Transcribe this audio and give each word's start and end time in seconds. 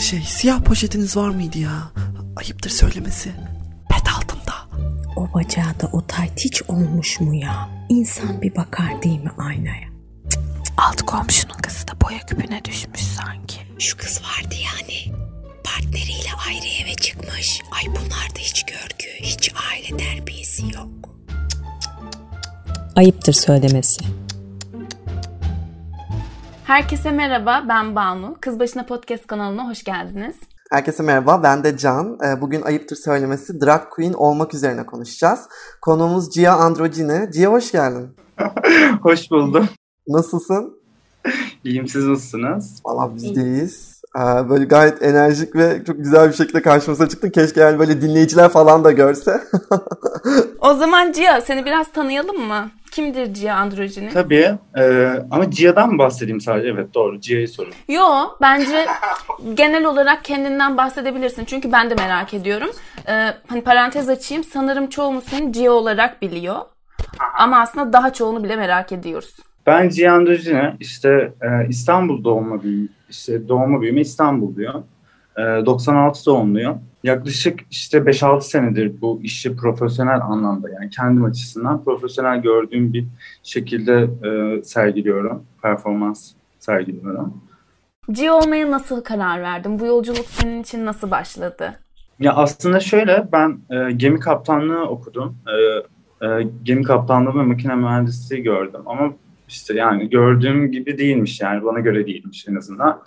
Şey 0.00 0.20
siyah 0.22 0.62
poşetiniz 0.62 1.16
var 1.16 1.28
mıydı 1.28 1.58
ya? 1.58 1.90
Ayıptır 2.36 2.70
söylemesi. 2.70 3.30
Pet 3.90 4.08
altında. 4.18 4.54
O 5.16 5.34
bacağı 5.34 5.80
da 5.80 5.88
o 5.92 6.06
tayt 6.06 6.40
hiç 6.40 6.62
olmuş 6.62 7.20
mu 7.20 7.34
ya? 7.34 7.68
İnsan 7.88 8.42
bir 8.42 8.56
bakar 8.56 9.02
değil 9.02 9.20
mi 9.24 9.30
aynaya? 9.38 9.88
Alt 10.76 11.02
komşunun 11.02 11.54
kızı 11.62 11.88
da 11.88 11.92
boya 12.00 12.18
küpüne 12.18 12.64
düşmüş 12.64 13.00
sanki. 13.00 13.58
Şu 13.78 13.96
kız 13.96 14.20
vardı 14.22 14.54
yani. 14.64 15.16
Partneriyle 15.64 16.30
ayrı 16.48 16.66
eve 16.82 16.94
çıkmış. 16.94 17.60
Ay 17.70 17.86
bunlarda 17.86 18.38
hiç 18.38 18.62
görgü, 18.64 19.08
hiç 19.22 19.52
aile 19.70 19.96
terbiyesi 19.96 20.62
yok. 20.74 20.88
Ayıptır 22.96 23.32
söylemesi. 23.32 24.04
Herkese 26.66 27.10
merhaba, 27.10 27.64
ben 27.68 27.96
Banu. 27.96 28.36
Kız 28.40 28.58
Başına 28.60 28.86
Podcast 28.86 29.26
kanalına 29.26 29.68
hoş 29.68 29.84
geldiniz. 29.84 30.36
Herkese 30.70 31.02
merhaba, 31.02 31.42
ben 31.42 31.64
de 31.64 31.76
Can. 31.78 32.18
Ee, 32.24 32.40
Bugün 32.40 32.62
ayıptır 32.62 32.96
söylemesi 32.96 33.60
drag 33.60 33.82
queen 33.90 34.12
olmak 34.12 34.54
üzerine 34.54 34.86
konuşacağız. 34.86 35.40
Konuğumuz 35.82 36.30
Cia 36.30 36.56
Androgine. 36.56 37.30
Cia 37.32 37.52
hoş 37.52 37.72
geldin. 37.72 38.16
Hoş 39.02 39.30
buldum. 39.30 39.68
Nasılsın? 40.08 40.80
İyiyim 41.64 41.88
siz 41.88 42.04
nasılsınız? 42.06 42.80
Valla 42.86 43.14
biz 43.14 43.36
de 43.36 43.42
iyiyiz. 43.42 43.95
Ee, 43.95 43.95
Böyle 44.48 44.64
gayet 44.64 45.02
enerjik 45.02 45.56
ve 45.56 45.84
çok 45.86 45.96
güzel 45.98 46.28
bir 46.28 46.34
şekilde 46.34 46.62
karşımıza 46.62 47.08
çıktın. 47.08 47.30
Keşke 47.30 47.60
yani 47.60 47.78
böyle 47.78 48.00
dinleyiciler 48.02 48.48
falan 48.48 48.84
da 48.84 48.92
görse. 48.92 49.40
O 50.60 50.74
zaman 50.74 51.12
Cia, 51.12 51.40
seni 51.40 51.64
biraz 51.64 51.92
tanıyalım 51.92 52.40
mı? 52.40 52.70
Kimdir 52.90 53.34
Cia 53.34 53.54
Androjini? 53.54 54.10
Tabii 54.12 54.58
e, 54.78 55.12
ama 55.30 55.50
Cia'dan 55.50 55.92
mı 55.92 55.98
bahsedeyim 55.98 56.40
sadece? 56.40 56.68
Evet 56.68 56.94
doğru 56.94 57.20
Cia'yı 57.20 57.48
sorun. 57.48 57.72
Yo, 57.88 58.04
bence 58.40 58.86
genel 59.54 59.84
olarak 59.84 60.24
kendinden 60.24 60.76
bahsedebilirsin. 60.76 61.44
Çünkü 61.44 61.72
ben 61.72 61.90
de 61.90 61.94
merak 61.94 62.34
ediyorum. 62.34 62.70
Ee, 63.08 63.34
hani 63.48 63.62
parantez 63.62 64.08
açayım. 64.08 64.44
Sanırım 64.44 64.86
çoğumuz 64.86 65.24
seni 65.24 65.52
Cia 65.52 65.72
olarak 65.72 66.22
biliyor. 66.22 66.56
Ama 67.38 67.60
aslında 67.60 67.92
daha 67.92 68.12
çoğunu 68.12 68.44
bile 68.44 68.56
merak 68.56 68.92
ediyoruz. 68.92 69.36
Ben 69.66 69.88
Cia 69.88 70.14
Androjine 70.14 70.76
işte 70.80 71.32
e, 71.42 71.68
İstanbul 71.68 72.24
doğumlu 72.24 72.62
büyüme, 72.62 72.88
işte 73.10 73.48
doğma 73.48 73.80
büyüme 73.80 74.00
İstanbul 74.00 74.56
diyor. 74.56 74.74
E, 75.36 75.66
96 75.66 76.26
doğumluyum. 76.26 76.78
Yaklaşık 77.02 77.60
işte 77.70 77.98
5-6 77.98 78.40
senedir 78.40 79.00
bu 79.00 79.20
işi 79.22 79.56
profesyonel 79.56 80.20
anlamda 80.20 80.70
yani 80.70 80.90
kendim 80.90 81.24
açısından 81.24 81.84
profesyonel 81.84 82.42
gördüğüm 82.42 82.92
bir 82.92 83.06
şekilde 83.42 84.08
e, 84.28 84.62
sergiliyorum. 84.62 85.42
Performans 85.62 86.32
sergiliyorum. 86.58 87.34
Cia 88.12 88.34
olmaya 88.34 88.70
nasıl 88.70 89.04
karar 89.04 89.42
verdin? 89.42 89.78
Bu 89.78 89.86
yolculuk 89.86 90.26
senin 90.26 90.62
için 90.62 90.86
nasıl 90.86 91.10
başladı? 91.10 91.74
Ya 92.20 92.32
aslında 92.34 92.80
şöyle 92.80 93.28
ben 93.32 93.58
e, 93.70 93.92
gemi 93.92 94.20
kaptanlığı 94.20 94.88
okudum. 94.88 95.36
E, 95.46 96.26
e, 96.26 96.48
gemi 96.62 96.82
kaptanlığı 96.82 97.38
ve 97.38 97.42
makine 97.42 97.74
mühendisliği 97.74 98.42
gördüm 98.42 98.80
ama 98.86 99.12
işte 99.48 99.74
yani 99.74 100.10
gördüğüm 100.10 100.72
gibi 100.72 100.98
değilmiş 100.98 101.40
yani 101.40 101.64
bana 101.64 101.80
göre 101.80 102.06
değilmiş 102.06 102.46
en 102.48 102.54
azından. 102.54 103.02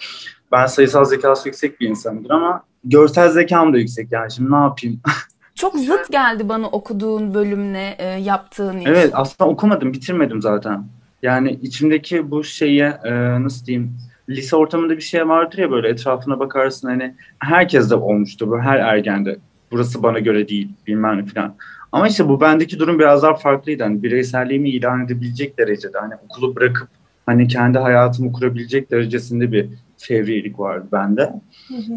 Ben 0.52 0.66
sayısal 0.66 1.06
zekası 1.06 1.48
yüksek 1.48 1.80
bir 1.82 1.88
insanımdır 1.88 2.30
ama 2.30 2.64
görsel 2.84 3.30
zekam 3.30 3.74
da 3.74 3.78
yüksek 3.78 4.12
yani 4.12 4.32
şimdi 4.32 4.52
ne 4.52 4.56
yapayım? 4.56 5.02
Çok 5.56 5.76
zıt 5.76 6.12
geldi 6.12 6.50
bana 6.50 6.68
okuduğun 6.68 7.34
bölümle 7.34 7.96
e, 7.98 8.06
yaptığın 8.06 8.78
iş. 8.78 8.88
evet 8.88 9.12
aslında 9.14 9.50
okumadım 9.50 9.94
bitirmedim 9.94 10.42
zaten. 10.42 10.84
Yani 11.24 11.60
içimdeki 11.62 12.32
bu 12.32 12.44
şeye 12.44 13.00
e, 13.04 13.14
nasıl 13.44 13.66
diyeyim 13.66 13.98
lise 14.30 14.56
ortamında 14.56 14.98
bir 14.98 15.02
şey 15.02 15.28
vardır 15.28 15.58
ya 15.58 15.72
böyle 15.72 15.90
etrafına 15.90 16.40
bakarsın 16.40 16.88
hani 16.88 17.16
herkes 17.40 17.90
de 17.90 17.96
olmuştur 17.96 18.48
bu 18.48 18.60
her 18.60 18.78
ergende. 18.80 19.38
Burası 19.72 20.04
bana 20.04 20.20
göre 20.20 20.48
değil 20.48 20.70
bilmem 20.88 21.18
ne 21.18 21.26
falan. 21.26 21.56
Ama 21.92 22.08
işte 22.08 22.30
bu 22.30 22.42
bendeki 22.42 22.80
durum 22.80 23.00
biraz 23.00 23.24
daha 23.24 23.34
farklıydı. 23.36 23.84
Hani 23.84 24.04
bireyselliğimi 24.04 24.70
ilan 24.70 25.06
edebilecek 25.06 25.58
derecede 25.58 25.98
hani 25.98 26.14
okulu 26.26 26.56
bırakıp 26.56 26.88
hani 27.26 27.48
kendi 27.48 27.78
hayatımı 27.80 28.34
kurabilecek 28.34 28.92
derecesinde 28.92 29.52
bir 29.52 29.70
fevrilik 29.98 30.60
vardı 30.60 30.88
bende. 30.92 31.34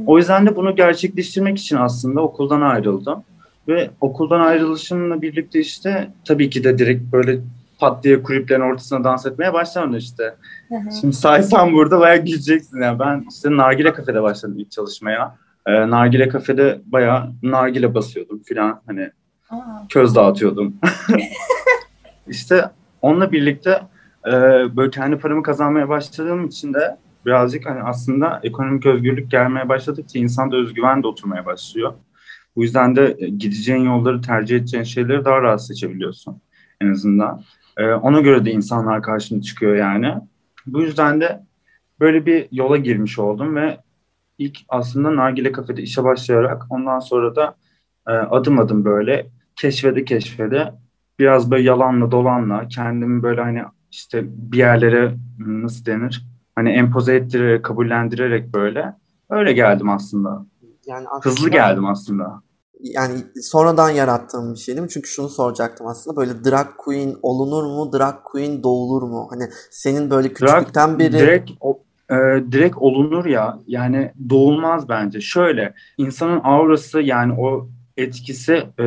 O 0.07 0.19
yüzden 0.19 0.47
de 0.47 0.57
bunu 0.57 0.77
gerçekleştirmek 0.77 1.59
için 1.59 1.77
aslında 1.77 2.21
okuldan 2.21 2.61
ayrıldım. 2.61 3.25
Ve 3.69 3.91
okuldan 4.01 4.41
ayrılışımla 4.41 5.23
birlikte 5.23 5.61
işte 5.61 6.11
tabii 6.25 6.51
ki 6.51 6.65
de 6.65 6.79
direkt 6.79 7.13
böyle 7.13 7.39
pat 7.79 8.05
diye 8.05 8.23
kulüplerin 8.23 8.61
ortasına 8.61 9.05
dans 9.05 9.27
etmeye 9.27 9.53
başlamadım 9.53 9.97
işte. 9.97 10.35
Şimdi 11.01 11.17
saysam 11.17 11.73
burada 11.73 12.01
bayağı 12.01 12.25
güleceksin. 12.25 12.81
Yani 12.81 12.99
ben 12.99 13.25
işte 13.31 13.57
Nargile 13.57 13.93
Kafe'de 13.93 14.23
başladım 14.23 14.59
ilk 14.59 14.71
çalışmaya. 14.71 15.37
Ee, 15.67 15.91
nargile 15.91 16.29
Kafe'de 16.29 16.81
bayağı 16.87 17.33
nargile 17.43 17.95
basıyordum 17.95 18.43
filan 18.43 18.81
hani 18.87 19.11
köz 19.89 20.17
dağıtıyordum. 20.17 20.77
işte 22.29 22.71
onunla 23.03 23.33
birlikte 23.33 23.83
e, 24.27 24.33
böyle 24.77 24.91
kendi 24.91 25.19
paramı 25.19 25.43
kazanmaya 25.43 25.89
başladığım 25.89 26.47
için 26.47 26.75
de 26.75 26.97
birazcık 27.27 27.67
hani 27.67 27.83
aslında 27.83 28.41
ekonomik 28.43 28.87
özgürlük 28.87 29.31
gelmeye 29.31 29.69
başladıkça 29.69 30.19
insanda 30.19 30.57
özgüven 30.57 31.03
de 31.03 31.07
oturmaya 31.07 31.47
başlıyor. 31.47 31.93
Bu 32.57 32.63
yüzden 32.63 32.97
de 32.97 33.17
e, 33.19 33.29
gideceğin 33.29 33.85
yolları 33.85 34.23
tercih 34.23 34.57
edeceğin 34.57 34.85
şeyleri 34.85 35.25
daha 35.25 35.43
rahat 35.43 35.67
seçebiliyorsun 35.67 36.41
en 36.81 36.91
azından. 36.91 37.43
E, 37.77 37.87
ona 37.87 38.21
göre 38.21 38.45
de 38.45 38.51
insanlar 38.51 39.03
karşına 39.03 39.43
çıkıyor 39.43 39.77
yani. 39.77 40.15
Bu 40.67 40.83
yüzden 40.83 41.21
de 41.21 41.43
böyle 42.01 42.27
bir 42.27 42.49
yola 42.53 42.77
girmiş 42.77 43.19
oldum 43.19 43.57
ve 43.57 43.79
ilk 44.39 44.59
aslında 44.69 45.17
Nargile 45.17 45.53
Kafe'de 45.53 45.83
işe 45.83 46.05
başlayarak 46.05 46.63
ondan 46.71 46.99
sonra 46.99 47.37
da 47.37 47.55
e, 48.09 48.13
adım 48.13 48.59
adım 48.59 48.85
böyle 48.85 49.27
keşfede 49.57 50.05
keşfede 50.05 50.75
biraz 51.19 51.51
böyle 51.51 51.63
yalanla 51.63 52.11
dolanla 52.11 52.69
kendimi 52.69 53.23
böyle 53.23 53.41
hani 53.41 53.63
işte 53.91 54.25
bir 54.27 54.59
yerlere 54.59 55.15
nasıl 55.39 55.87
denir 55.87 56.27
hani 56.55 56.71
empoze 56.71 57.15
ettirerek 57.15 57.65
kabullendirerek 57.65 58.55
böyle 58.55 58.95
öyle 59.31 59.53
geldim 59.53 59.89
aslında. 59.89 60.47
Yani 60.87 61.07
aslında, 61.09 61.35
Hızlı 61.35 61.51
geldim 61.51 61.87
aslında. 61.87 62.43
Yani 62.81 63.15
sonradan 63.43 63.91
yarattığım 63.91 64.55
bir 64.55 64.59
şey 64.59 64.75
değil 64.75 64.83
mi? 64.83 64.91
Çünkü 64.91 65.09
şunu 65.09 65.29
soracaktım 65.29 65.87
aslında 65.87 66.17
böyle 66.17 66.45
drag 66.45 66.67
queen 66.79 67.17
olunur 67.23 67.65
mu? 67.65 67.93
Drag 67.93 68.15
queen 68.25 68.63
doğulur 68.63 69.03
mu? 69.03 69.29
Hani 69.31 69.45
senin 69.71 70.11
böyle 70.11 70.33
küçüklükten 70.33 70.99
beri... 70.99 71.13
Direkt, 71.13 71.51
e, 72.11 72.15
direkt 72.53 72.77
olunur 72.77 73.25
ya 73.27 73.59
yani 73.67 74.13
doğulmaz 74.31 74.89
bence. 74.89 75.21
Şöyle 75.21 75.75
insanın 75.99 76.41
aurası 76.45 77.01
yani 77.01 77.33
o 77.39 77.69
etkisi 77.97 78.53
e, 78.79 78.85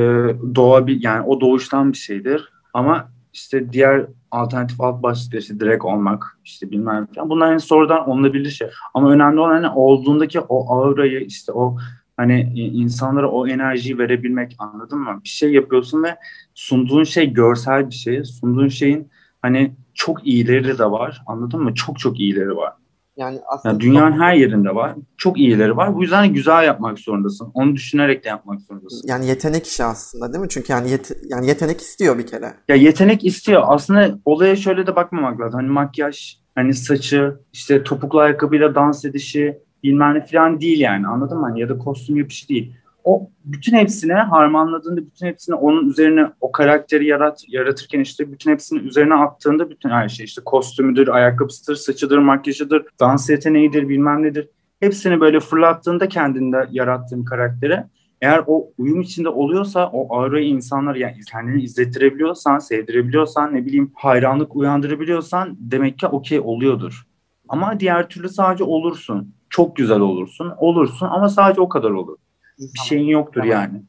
doğabil 0.56 1.04
yani 1.04 1.22
o 1.22 1.42
doğuştan 1.42 1.92
bir 1.92 1.98
şeydir. 1.98 2.50
Ama 2.74 3.12
işte 3.34 3.74
diğer 3.74 4.06
alternatif 4.32 4.82
alt 4.82 5.04
başlıklar 5.04 5.40
işte 5.40 5.60
direkt 5.60 5.86
olmak 5.86 6.40
işte 6.46 6.72
bilmem 6.72 7.08
falan. 7.16 7.30
Bunlar 7.30 7.48
hani 7.50 7.60
sonradan 7.60 8.10
olunabilir 8.10 8.50
şey. 8.50 8.68
Ama 8.94 9.12
önemli 9.12 9.40
olan 9.40 9.54
hani 9.54 9.70
olduğundaki 9.70 10.40
o 10.40 10.76
aurayı 10.76 11.20
işte 11.20 11.52
o 11.52 11.78
hani 12.18 12.42
insanlara 12.56 13.32
o 13.32 13.48
enerjiyi 13.48 13.98
verebilmek 13.98 14.56
anladın 14.60 15.00
mı? 15.00 15.22
Bir 15.24 15.30
şey 15.30 15.54
yapıyorsun 15.54 16.04
ve 16.04 16.16
sunduğun 16.54 17.04
şey 17.04 17.34
görsel 17.34 17.90
bir 17.90 17.96
şey. 17.96 18.24
Sunduğun 18.24 18.68
şeyin 18.68 19.10
hani 19.42 19.72
çok 19.94 20.28
iyileri 20.28 20.78
de 20.78 20.92
var. 20.92 21.22
Anladın 21.28 21.64
mı? 21.64 21.74
Çok 21.74 22.00
çok 22.00 22.20
iyileri 22.20 22.56
var. 22.56 22.74
Yani 23.18 23.40
aslında 23.48 23.74
Yani 23.74 23.82
dünyanın 23.82 24.20
her 24.20 24.34
yerinde 24.34 24.76
var. 24.76 24.96
Çok 25.18 25.38
iyileri 25.38 25.78
var. 25.78 25.96
Bu 25.96 26.02
yüzden 26.02 26.34
güzel 26.34 26.64
yapmak 26.66 27.00
zorundasın. 27.00 27.52
Onu 27.54 27.76
düşünerek 27.76 28.24
de 28.24 28.30
yapmak 28.30 28.62
zorundasın. 28.62 29.08
yani 29.08 29.28
yetenek 29.28 29.68
işi 29.68 29.84
aslında 29.84 30.34
değil 30.34 30.42
mi? 30.42 30.50
Çünkü 30.50 30.74
yani 30.74 30.90
yet- 30.90 31.18
yani 31.30 31.48
yetenek 31.48 31.82
istiyor 31.82 32.18
bir 32.18 32.28
kere. 32.28 32.54
Ya 32.68 32.76
yetenek 32.76 33.26
istiyor. 33.26 33.64
Aslında 33.66 34.20
olaya 34.26 34.56
şöyle 34.56 34.88
de 34.88 34.96
bakmamak 34.96 35.42
lazım. 35.42 35.60
Hani 35.60 35.70
makyaj, 35.72 36.38
hani 36.56 36.74
saçı, 36.74 37.36
işte 37.54 37.84
topuklu 37.84 38.20
ayakkabıyla 38.20 38.76
dans 38.76 39.06
edişi 39.06 39.58
bilmem 39.84 40.14
ne 40.16 40.26
falan 40.26 40.62
değil 40.62 40.80
yani. 40.80 41.08
Anladın 41.08 41.38
mı? 41.38 41.46
Hani 41.46 41.60
ya 41.62 41.70
da 41.70 41.78
kostüm 41.78 42.16
yapışı 42.18 42.48
değil. 42.50 42.76
O 43.06 43.30
bütün 43.46 43.78
hepsine 43.78 44.14
harmanladığında, 44.14 45.06
bütün 45.06 45.28
hepsini 45.28 45.56
onun 45.56 45.90
üzerine 45.90 46.32
o 46.42 46.52
karakteri 46.52 47.06
yarat, 47.06 47.44
yaratırken 47.48 48.00
işte 48.00 48.32
bütün 48.32 48.52
hepsini 48.52 48.80
üzerine 48.80 49.14
attığında 49.14 49.70
bütün 49.70 49.90
her 49.90 50.10
şey 50.10 50.26
işte 50.26 50.42
kostümüdür, 50.46 51.08
ayakkabısıdır, 51.08 51.76
saçıdır, 51.76 52.18
makyajıdır, 52.18 52.86
dans 53.00 53.30
yeteneğidir, 53.30 53.90
bilmem 53.90 54.24
nedir. 54.24 54.50
Hepsini 54.80 55.20
böyle 55.20 55.40
fırlattığında 55.40 56.10
kendinde 56.10 56.68
yarattığın 56.72 57.24
karaktere 57.24 57.88
eğer 58.22 58.44
o 58.48 58.72
uyum 58.78 59.02
içinde 59.02 59.30
oluyorsa 59.30 59.90
o 59.94 60.16
aurayı 60.16 60.48
insanlar 60.48 60.96
yani 60.96 61.16
kendini 61.32 61.64
izlettirebiliyorsan, 61.64 62.60
sevdirebiliyorsan, 62.60 63.54
ne 63.54 63.66
bileyim 63.66 63.92
hayranlık 63.96 64.56
uyandırabiliyorsan 64.56 65.58
demek 65.60 66.00
ki 66.00 66.08
okey 66.08 66.40
oluyordur. 66.40 67.08
Ama 67.50 67.80
diğer 67.80 68.10
türlü 68.10 68.30
sadece 68.30 68.64
olursun. 68.64 69.34
Çok 69.50 69.76
güzel 69.76 70.00
olursun. 70.00 70.54
Olursun 70.58 71.08
ama 71.08 71.30
sadece 71.30 71.62
o 71.62 71.70
kadar 71.70 71.92
olur. 71.92 72.18
Bir 72.60 72.80
şeyin 72.88 73.08
yoktur 73.08 73.42
Tamam. 73.42 73.52
yani. 73.52 73.82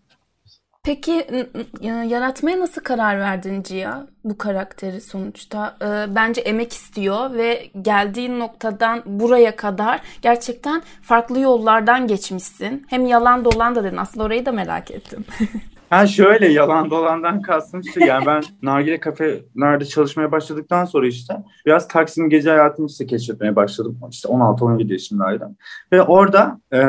Peki 0.87 1.27
yaratmaya 1.83 2.61
nasıl 2.61 2.83
karar 2.83 3.19
verdin 3.19 3.63
Cia 3.63 4.07
bu 4.25 4.39
karakteri 4.39 5.01
sonuçta? 5.01 5.77
Ee, 5.83 6.15
bence 6.15 6.41
emek 6.41 6.73
istiyor 6.73 7.35
ve 7.35 7.67
geldiğin 7.83 8.41
noktadan 8.41 9.03
buraya 9.07 9.57
kadar 9.57 10.01
gerçekten 10.23 10.83
farklı 11.03 11.41
yollardan 11.41 12.07
geçmişsin. 12.07 12.87
Hem 12.89 13.07
yalan 13.07 13.45
dolan 13.45 13.75
da 13.75 13.85
dedin. 13.85 13.97
Aslında 13.97 14.25
orayı 14.25 14.47
da 14.47 14.53
merak 14.53 14.91
ettim. 14.91 15.25
Ha 15.91 16.07
şöyle 16.07 16.49
yalan 16.49 16.91
dolandan 16.91 17.43
kastım 17.43 17.81
işte 17.81 18.05
yani 18.05 18.27
ben 18.27 18.43
nargile 18.63 19.01
kafelerde 19.01 19.85
çalışmaya 19.85 20.33
başladıktan 20.33 20.85
sonra 20.85 21.07
işte 21.07 21.35
biraz 21.67 21.89
Taksim 21.89 22.31
gece 22.31 22.51
hayatını 22.51 22.87
işte 22.87 23.07
keşfetmeye 23.07 23.57
başladım. 23.57 23.99
İşte 24.11 24.29
16-17 24.29 24.93
yaşındaydım. 24.93 25.57
Ve 25.93 26.03
orada 26.03 26.61
e, 26.73 26.81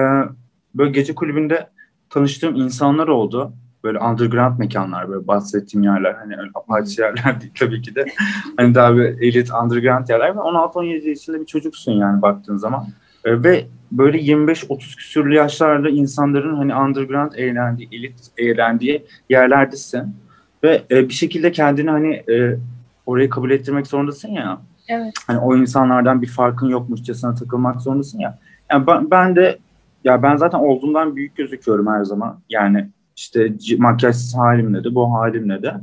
böyle 0.78 0.92
gece 0.92 1.16
kulübünde 1.16 1.68
tanıştığım 2.10 2.56
insanlar 2.56 3.08
oldu. 3.08 3.54
Böyle 3.84 4.00
underground 4.00 4.60
mekanlar 4.60 5.10
böyle 5.10 5.28
bahsettiğim 5.28 5.84
yerler 5.84 6.14
hani 6.14 6.38
öyle 6.38 6.50
apaçı 6.56 7.02
yerler 7.02 7.42
değil 7.42 7.54
tabii 7.60 7.82
ki 7.82 7.96
de. 7.96 8.06
Hani 8.58 8.76
daha 8.76 8.98
bir 8.98 9.04
elit 9.04 9.52
underground 9.64 10.10
yerler 10.10 10.36
ve 10.36 10.40
16-17 10.40 11.10
yaşında 11.10 11.40
bir 11.40 11.46
çocuksun 11.46 11.92
yani 11.92 12.22
baktığın 12.22 12.58
zaman. 12.58 12.88
E, 13.26 13.44
ve 13.44 13.66
böyle 13.92 14.18
25-30 14.18 14.78
küsürlü 14.98 15.36
yaşlarda 15.36 15.90
insanların 15.90 16.56
hani 16.56 16.76
underground 16.76 17.32
eğlendiği, 17.34 17.90
elit 17.92 18.20
eğlendiği 18.38 19.06
yerlerdesin. 19.30 20.16
Ve 20.64 20.84
e, 20.92 21.10
bir 21.10 21.14
şekilde 21.14 21.52
kendini 21.52 21.90
hani 21.90 22.14
e, 22.14 22.58
orayı 23.06 23.30
kabul 23.30 23.52
ettirmek 23.52 23.88
zorundasın 23.88 24.30
ya. 24.30 24.62
Evet. 24.88 25.14
Hani 25.28 25.40
o 25.40 25.56
insanlardan 25.56 26.22
bir 26.22 26.28
farkın 26.28 26.68
yokmuşçasına 26.68 27.36
takılmak 27.36 27.82
zorundasın 27.82 28.20
ya. 28.20 28.40
Yani 28.72 28.88
ben, 28.88 29.12
ben 29.12 29.36
de 29.36 29.58
ya 30.08 30.24
ben 30.24 30.36
zaten 30.36 30.60
olduğumdan 30.60 31.16
büyük 31.16 31.36
gözüküyorum 31.36 31.88
her 31.88 32.04
zaman. 32.04 32.40
Yani 32.50 32.90
işte 33.16 33.54
makyajsız 33.78 34.38
halimle 34.38 34.84
de 34.84 34.96
bu 34.96 35.14
halimle 35.14 35.64
de. 35.64 35.74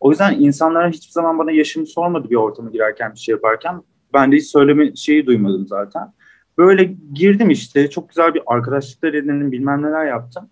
O 0.00 0.10
yüzden 0.10 0.34
insanlara 0.38 0.88
hiçbir 0.88 1.12
zaman 1.12 1.38
bana 1.38 1.50
yaşımı 1.50 1.86
sormadı 1.86 2.30
bir 2.30 2.36
ortama 2.36 2.70
girerken 2.70 3.14
bir 3.14 3.18
şey 3.18 3.32
yaparken. 3.32 3.82
Ben 4.14 4.32
de 4.32 4.36
hiç 4.36 4.44
söyleme 4.44 4.96
şeyi 4.96 5.26
duymadım 5.26 5.66
zaten. 5.66 6.12
Böyle 6.58 6.94
girdim 7.12 7.50
işte 7.50 7.90
çok 7.90 8.08
güzel 8.08 8.34
bir 8.34 8.42
arkadaşlıklar 8.46 9.14
edindim 9.14 9.52
bilmem 9.52 9.82
neler 9.82 10.06
yaptım. 10.06 10.50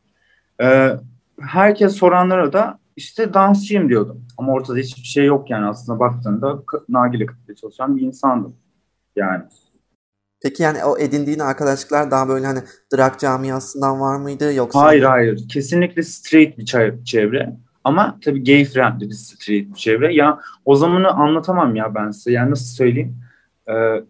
Ee, 0.63 0.91
herkes 1.41 1.93
soranlara 1.93 2.53
da 2.53 2.79
işte 2.97 3.35
dansçıyım 3.35 3.89
diyordum. 3.89 4.25
Ama 4.39 4.53
ortada 4.53 4.79
hiçbir 4.79 5.03
şey 5.03 5.25
yok 5.25 5.51
yani 5.51 5.67
aslında 5.67 6.01
baktığında 6.01 6.63
nargile 6.89 7.27
kafede 7.27 7.55
çalışan 7.55 7.97
bir 7.97 8.03
insandım. 8.03 8.57
Yani 9.17 9.45
Peki 10.43 10.63
yani 10.63 10.85
o 10.85 10.99
edindiğin 10.99 11.39
arkadaşlıklar 11.39 12.11
daha 12.11 12.29
böyle 12.29 12.47
hani 12.47 12.59
drag 12.97 13.19
camiasından 13.19 14.01
var 14.01 14.17
mıydı 14.17 14.55
yoksa? 14.55 14.81
hayır 14.83 15.03
hayır 15.03 15.49
kesinlikle 15.49 16.03
straight 16.03 16.59
bir 16.59 16.65
çevre. 17.05 17.57
Ama 17.85 18.19
tabii 18.25 18.45
gay 18.45 18.65
friendly 18.65 19.09
bir 19.09 19.15
straight 19.15 19.71
bir 19.71 19.75
çevre. 19.75 20.15
Ya 20.15 20.39
o 20.65 20.75
zamanı 20.77 21.09
anlatamam 21.09 21.77
ya 21.77 21.95
ben 21.95 22.11
size. 22.11 22.33
Yani 22.33 22.51
nasıl 22.51 22.77
söyleyeyim? 22.77 23.17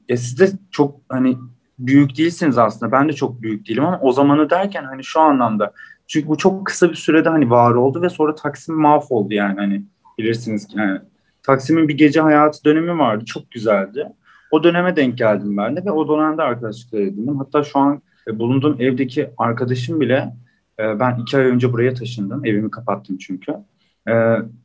Ee, 0.08 0.16
siz 0.16 0.40
de 0.40 0.50
çok 0.70 1.00
hani 1.08 1.38
büyük 1.78 2.18
değilsiniz 2.18 2.58
aslında. 2.58 2.92
Ben 2.92 3.08
de 3.08 3.12
çok 3.12 3.42
büyük 3.42 3.68
değilim 3.68 3.84
ama 3.84 4.00
o 4.00 4.12
zamanı 4.12 4.50
derken 4.50 4.84
hani 4.84 5.04
şu 5.04 5.20
anlamda. 5.20 5.72
Çünkü 6.06 6.28
bu 6.28 6.36
çok 6.36 6.66
kısa 6.66 6.90
bir 6.90 6.94
sürede 6.94 7.28
hani 7.28 7.50
var 7.50 7.74
oldu 7.74 8.02
ve 8.02 8.08
sonra 8.08 8.34
Taksim 8.34 8.74
mahvoldu 8.74 9.34
yani 9.34 9.54
hani 9.56 9.82
bilirsiniz 10.18 10.66
ki 10.66 10.78
yani. 10.78 11.00
Taksim'in 11.42 11.88
bir 11.88 11.98
gece 11.98 12.20
hayatı 12.20 12.64
dönemi 12.64 12.98
vardı. 12.98 13.24
Çok 13.24 13.50
güzeldi. 13.50 14.12
O 14.50 14.62
döneme 14.64 14.96
denk 14.96 15.18
geldim 15.18 15.56
ben 15.56 15.76
de 15.76 15.84
ve 15.84 15.90
o 15.90 16.08
dönemde 16.08 16.42
arkadaşlıklar 16.42 17.00
edindim. 17.00 17.38
Hatta 17.38 17.62
şu 17.62 17.78
an 17.78 18.02
e, 18.28 18.38
bulunduğum 18.38 18.76
evdeki 18.80 19.30
arkadaşım 19.38 20.00
bile 20.00 20.34
e, 20.80 21.00
ben 21.00 21.18
iki 21.18 21.36
ay 21.36 21.44
önce 21.44 21.72
buraya 21.72 21.94
taşındım. 21.94 22.44
Evimi 22.44 22.70
kapattım 22.70 23.18
çünkü. 23.18 23.52
E, 24.08 24.12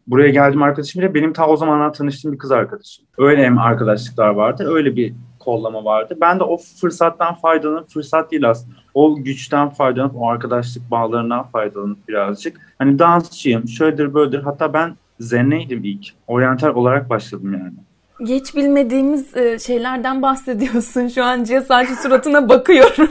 buraya 0.08 0.30
geldim 0.30 0.64
arkadaşım 0.64 1.02
bile 1.02 1.14
benim 1.14 1.34
ta 1.34 1.48
o 1.48 1.58
zamanlar 1.58 1.94
tanıştığım 1.94 2.34
bir 2.34 2.38
kız 2.38 2.52
arkadaşım. 2.52 3.06
Öyle 3.18 3.46
hem 3.46 3.58
arkadaşlıklar 3.58 4.30
vardı, 4.30 4.66
öyle 4.68 4.96
bir 4.96 5.14
kollama 5.40 5.86
vardı. 5.86 6.18
Ben 6.22 6.40
de 6.40 6.44
o 6.44 6.58
fırsattan 6.58 7.36
faydalanıp, 7.36 7.90
fırsat 7.90 8.32
değil 8.32 8.50
aslında, 8.50 8.76
o 8.94 9.16
güçten 9.16 9.70
faydalanıp, 9.70 10.16
o 10.16 10.30
arkadaşlık 10.30 10.92
bağlarından 10.92 11.44
faydalanıp 11.44 12.08
birazcık. 12.08 12.58
Hani 12.80 13.00
dansçıyım, 13.00 13.68
şöyledir 13.68 14.14
böyledir. 14.14 14.44
Hatta 14.44 14.74
ben 14.74 14.96
zenneydim 15.20 15.84
ilk. 15.84 16.06
Oryantal 16.28 16.76
olarak 16.76 17.10
başladım 17.10 17.54
yani. 17.54 17.74
Geç 18.22 18.56
bilmediğimiz 18.56 19.38
e, 19.38 19.60
şeylerden 19.60 20.22
bahsediyorsun 20.22 21.08
şu 21.08 21.24
an 21.24 21.44
Cia 21.44 21.62
sadece 21.62 21.96
suratına 21.96 22.50
bakıyorum. 22.50 23.10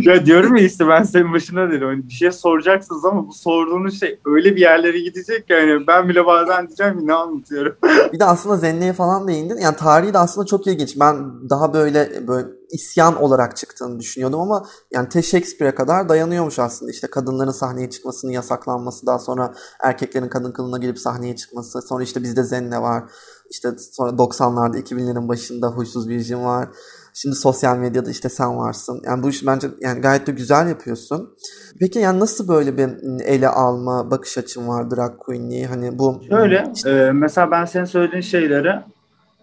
ya 0.00 0.26
diyorum 0.26 0.56
ya 0.56 0.64
işte 0.64 0.88
ben 0.88 1.02
senin 1.02 1.32
başına 1.32 1.70
dedim. 1.70 1.88
Hani 1.88 2.08
bir 2.08 2.12
şey 2.12 2.32
soracaksınız 2.32 3.04
ama 3.04 3.28
bu 3.28 3.32
sorduğunuz 3.32 4.00
şey 4.00 4.20
öyle 4.24 4.56
bir 4.56 4.60
yerlere 4.60 4.98
gidecek 4.98 5.48
ki 5.48 5.54
hani 5.54 5.86
ben 5.86 6.08
bile 6.08 6.26
bazen 6.26 6.66
diyeceğim 6.66 6.98
ki 6.98 7.06
ne 7.06 7.14
anlatıyorum. 7.14 7.76
Bir 8.12 8.20
de 8.20 8.24
aslında 8.24 8.56
Zenne'ye 8.56 8.92
falan 8.92 9.28
değindin. 9.28 9.58
Yani 9.58 9.76
tarihi 9.76 10.14
de 10.14 10.18
aslında 10.18 10.46
çok 10.46 10.66
ilginç. 10.66 11.00
Ben 11.00 11.16
daha 11.50 11.74
böyle 11.74 12.28
böyle 12.28 12.46
isyan 12.72 13.22
olarak 13.22 13.56
çıktığını 13.56 14.00
düşünüyordum 14.00 14.40
ama 14.40 14.66
yani 14.90 15.08
te 15.08 15.22
Shakespeare'e 15.22 15.74
kadar 15.74 16.08
dayanıyormuş 16.08 16.58
aslında. 16.58 16.90
İşte 16.90 17.06
kadınların 17.06 17.50
sahneye 17.50 17.90
çıkmasının 17.90 18.32
yasaklanması, 18.32 19.06
daha 19.06 19.18
sonra 19.18 19.54
erkeklerin 19.80 20.28
kadın 20.28 20.52
kılığına 20.52 20.78
girip 20.78 20.98
sahneye 20.98 21.36
çıkması, 21.36 21.82
sonra 21.82 22.02
işte 22.02 22.22
bizde 22.22 22.44
Zenne 22.44 22.82
var. 22.82 23.04
İşte 23.52 23.68
sonra 23.78 24.10
90'larda 24.10 24.78
2000'lerin 24.78 25.28
başında 25.28 25.68
Huysuz 25.68 26.08
Virgin 26.08 26.44
var. 26.44 26.68
Şimdi 27.14 27.36
sosyal 27.36 27.76
medyada 27.76 28.10
işte 28.10 28.28
sen 28.28 28.56
varsın. 28.58 29.00
Yani 29.04 29.22
bu 29.22 29.30
iş 29.30 29.46
bence 29.46 29.68
yani 29.80 30.00
gayet 30.00 30.26
de 30.26 30.32
güzel 30.32 30.68
yapıyorsun. 30.68 31.34
Peki 31.80 31.98
yani 31.98 32.20
nasıl 32.20 32.48
böyle 32.48 32.76
bir 32.76 32.88
ele 33.24 33.48
alma 33.48 34.10
bakış 34.10 34.38
açın 34.38 34.68
var 34.68 34.90
drag 34.90 35.18
queenliği? 35.18 35.66
Hani 35.66 35.98
bu 35.98 36.22
Şöyle 36.28 36.72
e, 36.86 37.12
mesela 37.12 37.50
ben 37.50 37.64
senin 37.64 37.84
söylediğin 37.84 38.22
şeyleri 38.22 38.74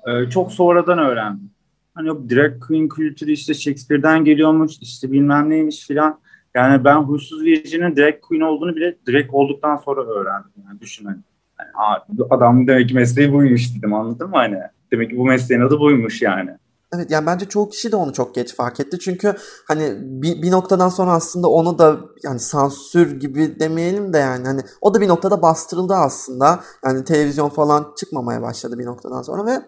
e, 0.08 0.30
çok 0.30 0.52
sonradan 0.52 1.00
öğrendim. 1.00 1.50
Hani 1.96 2.08
yok 2.08 2.30
drag 2.30 2.68
queen 2.68 2.90
kültürü 2.90 3.32
işte 3.32 3.54
Shakespeare'den 3.54 4.26
geliyormuş 4.26 4.72
işte 4.82 5.12
bilmem 5.12 5.50
neymiş 5.50 5.88
filan. 5.88 6.20
Yani 6.56 6.84
ben 6.84 6.96
Huysuz 6.96 7.44
Virgin'in 7.44 7.96
drag 7.96 8.22
queen 8.22 8.42
olduğunu 8.42 8.76
bile 8.76 8.98
drag 9.08 9.34
olduktan 9.34 9.78
sonra 9.78 10.02
öğrendim. 10.02 10.52
Yani 10.68 10.80
düşün 10.82 11.06
hani. 11.06 11.18
Yani, 11.60 12.28
adam 12.30 12.68
demek 12.68 12.90
ki 12.90 12.96
mesleği 12.96 13.34
buymuş 13.34 13.78
dedim 13.78 13.94
anladın 13.94 14.30
mı 14.30 14.36
hani? 14.36 14.60
Demek 14.92 15.10
ki 15.10 15.18
bu 15.18 15.26
mesleğin 15.26 15.62
adı 15.62 15.80
buymuş 15.80 16.22
yani. 16.22 16.50
Evet 16.96 17.12
yani 17.12 17.26
bence 17.26 17.46
çoğu 17.46 17.70
kişi 17.70 17.92
de 17.92 17.96
onu 17.96 18.14
çok 18.14 18.36
geç 18.36 18.56
fark 18.56 18.80
etti. 18.80 19.00
Çünkü 19.00 19.36
hani 19.68 19.94
bir, 20.00 20.42
bir 20.42 20.52
noktadan 20.52 20.90
sonra 20.90 21.12
aslında 21.12 21.48
onu 21.48 21.80
da 21.80 21.98
yani 22.24 22.40
sansür 22.40 23.20
gibi 23.20 23.60
demeyelim 23.60 24.14
de 24.14 24.18
yani 24.18 24.48
hani 24.48 24.62
o 24.82 24.94
da 24.94 25.02
bir 25.02 25.08
noktada 25.08 25.42
bastırıldı 25.42 25.94
aslında. 25.94 26.60
Yani 26.86 27.04
televizyon 27.04 27.50
falan 27.50 27.94
çıkmamaya 27.98 28.42
başladı 28.42 28.80
bir 28.80 28.86
noktadan 28.86 29.22
sonra 29.22 29.46
ve 29.46 29.62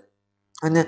hani 0.61 0.85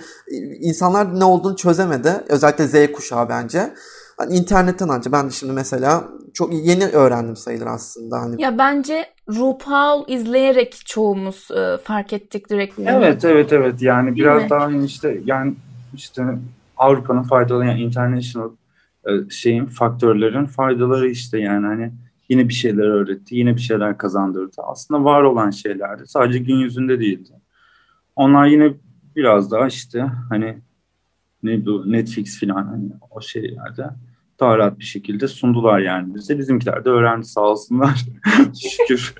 insanlar 0.59 1.19
ne 1.19 1.25
olduğunu 1.25 1.55
çözemedi. 1.55 2.23
Özellikle 2.29 2.67
Z 2.67 2.91
kuşağı 2.91 3.29
bence. 3.29 3.73
Hani 4.17 4.35
internetten 4.35 4.87
anca 4.87 5.11
ben 5.11 5.27
de 5.27 5.31
şimdi 5.31 5.53
mesela 5.53 6.03
çok 6.33 6.53
yeni 6.53 6.85
öğrendim 6.85 7.35
sayılır 7.35 7.67
aslında. 7.67 8.21
Hani 8.21 8.41
ya 8.41 8.57
bence 8.57 9.05
RuPaul 9.29 10.03
izleyerek 10.07 10.81
çoğumuz 10.85 11.51
e, 11.51 11.77
fark 11.83 12.13
ettik 12.13 12.49
direkt. 12.49 12.79
Evet 12.79 13.25
evet 13.25 13.53
evet 13.53 13.81
yani 13.81 14.05
Değil 14.05 14.17
biraz 14.17 14.43
mi? 14.43 14.49
daha 14.49 14.61
hani 14.61 14.85
işte 14.85 15.21
yani 15.25 15.53
işte 15.93 16.23
Avrupa'nın 16.77 17.23
faydaları 17.23 17.67
yani 17.67 17.81
international 17.81 18.49
e, 19.07 19.29
şeyin 19.29 19.65
faktörlerin 19.65 20.45
faydaları 20.45 21.09
işte 21.09 21.39
yani 21.39 21.65
hani 21.65 21.91
yine 22.29 22.49
bir 22.49 22.53
şeyler 22.53 22.83
öğretti, 22.83 23.35
yine 23.35 23.55
bir 23.55 23.61
şeyler 23.61 23.97
kazandırdı. 23.97 24.55
Aslında 24.57 25.03
var 25.03 25.23
olan 25.23 25.49
şeylerdi. 25.49 26.03
Sadece 26.07 26.39
gün 26.39 26.55
yüzünde 26.55 26.99
değildi. 26.99 27.31
Onlar 28.15 28.45
yine 28.45 28.73
biraz 29.15 29.51
daha 29.51 29.67
işte 29.67 30.05
hani 30.29 30.57
ne 31.43 31.65
bu 31.65 31.91
Netflix 31.91 32.39
falan 32.39 32.63
hani 32.63 32.91
o 33.11 33.21
şeylerde 33.21 33.89
daha 34.39 34.57
rahat 34.57 34.79
bir 34.79 34.83
şekilde 34.83 35.27
sundular 35.27 35.79
yani 35.79 36.15
bize. 36.15 36.37
Bizimkiler 36.37 36.85
de 36.85 36.89
öğrendi 36.89 37.25
sağ 37.25 37.41
olsunlar. 37.41 38.05
Şükür. 38.71 39.13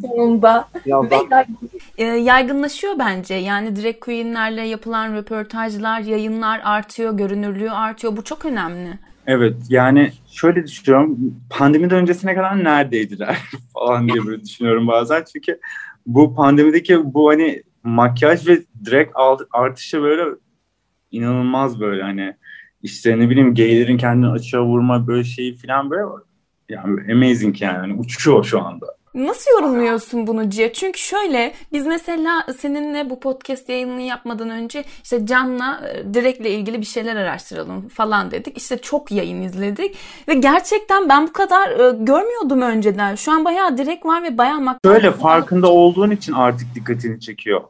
Sonunda. 0.00 0.68
ya 0.86 1.02
Ve 1.02 1.16
e, 1.98 2.04
yaygınlaşıyor 2.04 2.94
bence. 2.98 3.34
Yani 3.34 3.76
drag 3.76 4.00
queenlerle 4.00 4.62
yapılan 4.62 5.14
röportajlar, 5.14 6.00
yayınlar 6.00 6.60
artıyor, 6.64 7.16
görünürlüğü 7.16 7.70
artıyor. 7.70 8.16
Bu 8.16 8.24
çok 8.24 8.44
önemli. 8.44 8.98
Evet 9.26 9.56
yani 9.68 10.12
şöyle 10.30 10.66
düşünüyorum 10.66 11.34
pandemiden 11.50 11.98
öncesine 11.98 12.34
kadar 12.34 12.64
neredeydiler 12.64 13.38
falan 13.74 14.08
diye 14.08 14.26
böyle 14.26 14.42
düşünüyorum 14.42 14.88
bazen 14.88 15.24
çünkü 15.32 15.60
bu 16.06 16.34
pandemideki 16.34 17.14
bu 17.14 17.28
hani 17.30 17.62
makyaj 17.84 18.48
ve 18.48 18.62
alt- 19.14 19.48
artışı 19.52 20.02
böyle 20.02 20.24
inanılmaz 21.10 21.80
böyle 21.80 22.02
hani 22.02 22.36
işte 22.82 23.18
ne 23.18 23.30
bileyim 23.30 23.54
gaylerin 23.54 23.98
kendini 23.98 24.30
açığa 24.30 24.64
vurma 24.64 25.06
böyle 25.06 25.24
şeyi 25.24 25.54
falan 25.54 25.90
böyle 25.90 26.04
yani 26.68 27.12
amazing 27.12 27.62
yani 27.62 27.78
hani 27.78 27.94
uçuyor 27.94 28.44
şu 28.44 28.62
anda 28.62 28.86
Nasıl 29.14 29.50
yorumluyorsun 29.50 30.26
bunu 30.26 30.50
Cihat? 30.50 30.74
Çünkü 30.74 30.98
şöyle 30.98 31.54
biz 31.72 31.86
mesela 31.86 32.46
seninle 32.58 33.10
bu 33.10 33.20
podcast 33.20 33.68
yayınını 33.68 34.00
yapmadan 34.00 34.50
önce 34.50 34.84
işte 35.02 35.26
Can'la 35.26 35.80
e, 35.88 36.14
direkle 36.14 36.50
ilgili 36.50 36.80
bir 36.80 36.86
şeyler 36.86 37.16
araştıralım 37.16 37.88
falan 37.88 38.30
dedik. 38.30 38.56
İşte 38.58 38.78
çok 38.78 39.12
yayın 39.12 39.42
izledik 39.42 39.96
ve 40.28 40.34
gerçekten 40.34 41.08
ben 41.08 41.26
bu 41.26 41.32
kadar 41.32 41.70
e, 41.70 42.04
görmüyordum 42.04 42.62
önceden. 42.62 43.14
Şu 43.14 43.32
an 43.32 43.44
bayağı 43.44 43.78
direk 43.78 44.06
var 44.06 44.22
ve 44.22 44.38
bayağı 44.38 44.58
mak- 44.58 44.78
Şöyle 44.84 45.12
farkında 45.12 45.72
olduğun 45.72 46.10
için 46.10 46.32
artık 46.32 46.74
dikkatini 46.74 47.20
çekiyor. 47.20 47.60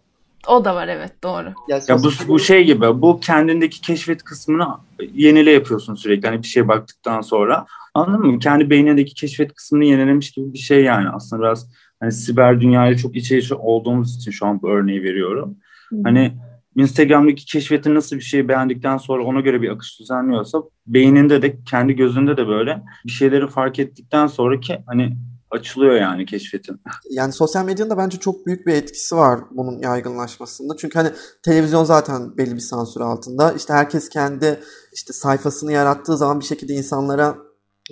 O 0.48 0.64
da 0.64 0.74
var 0.74 0.88
evet 0.88 1.12
doğru. 1.24 1.52
Ya, 1.68 1.80
bu, 1.88 2.28
bu 2.28 2.38
şey 2.38 2.64
gibi 2.64 3.02
bu 3.02 3.20
kendindeki 3.20 3.80
keşfet 3.80 4.22
kısmını 4.22 4.66
yenile 5.12 5.50
yapıyorsun 5.50 5.94
sürekli. 5.94 6.28
Hani 6.28 6.42
bir 6.42 6.46
şeye 6.46 6.68
baktıktan 6.68 7.20
sonra. 7.20 7.66
Anladın 7.94 8.26
mı? 8.26 8.38
Kendi 8.38 8.70
beynindeki 8.70 9.14
keşfet 9.14 9.54
kısmını 9.54 9.84
yenilemiş 9.84 10.30
gibi 10.30 10.52
bir 10.52 10.58
şey 10.58 10.84
yani. 10.84 11.08
Aslında 11.08 11.42
biraz 11.42 11.70
hani 12.00 12.12
siber 12.12 12.60
dünyayla 12.60 12.96
çok 12.96 13.16
iç 13.16 13.32
içe 13.32 13.54
olduğumuz 13.54 14.16
için 14.16 14.30
şu 14.30 14.46
an 14.46 14.62
bu 14.62 14.70
örneği 14.70 15.02
veriyorum. 15.02 15.56
Hani 16.04 16.32
Instagram'daki 16.76 17.44
keşfeti 17.44 17.94
nasıl 17.94 18.16
bir 18.16 18.20
şeyi 18.20 18.48
beğendikten 18.48 18.96
sonra 18.96 19.24
ona 19.24 19.40
göre 19.40 19.62
bir 19.62 19.68
akış 19.68 20.00
düzenliyorsa 20.00 20.62
beyninde 20.86 21.42
de 21.42 21.56
kendi 21.64 21.96
gözünde 21.96 22.36
de 22.36 22.48
böyle 22.48 22.82
bir 23.06 23.10
şeyleri 23.10 23.46
fark 23.46 23.78
ettikten 23.78 24.26
sonraki 24.26 24.78
hani 24.86 25.16
açılıyor 25.50 25.94
yani 25.94 26.26
keşfetin. 26.26 26.80
Yani 27.10 27.32
sosyal 27.32 27.64
medyanın 27.64 27.90
da 27.90 27.98
bence 27.98 28.18
çok 28.18 28.46
büyük 28.46 28.66
bir 28.66 28.74
etkisi 28.74 29.16
var 29.16 29.40
bunun 29.50 29.78
yaygınlaşmasında. 29.78 30.76
Çünkü 30.78 30.98
hani 30.98 31.10
televizyon 31.44 31.84
zaten 31.84 32.36
belli 32.36 32.54
bir 32.54 32.60
sansür 32.60 33.00
altında. 33.00 33.52
İşte 33.52 33.72
herkes 33.72 34.08
kendi 34.08 34.60
işte 34.92 35.12
sayfasını 35.12 35.72
yarattığı 35.72 36.16
zaman 36.16 36.40
bir 36.40 36.44
şekilde 36.44 36.72
insanlara 36.72 37.36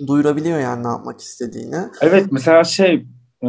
duyurabiliyor 0.07 0.59
yani 0.59 0.83
ne 0.83 0.87
yapmak 0.87 1.19
istediğini. 1.19 1.77
Evet 2.01 2.31
mesela 2.31 2.63
şey 2.63 3.05
e, 3.43 3.47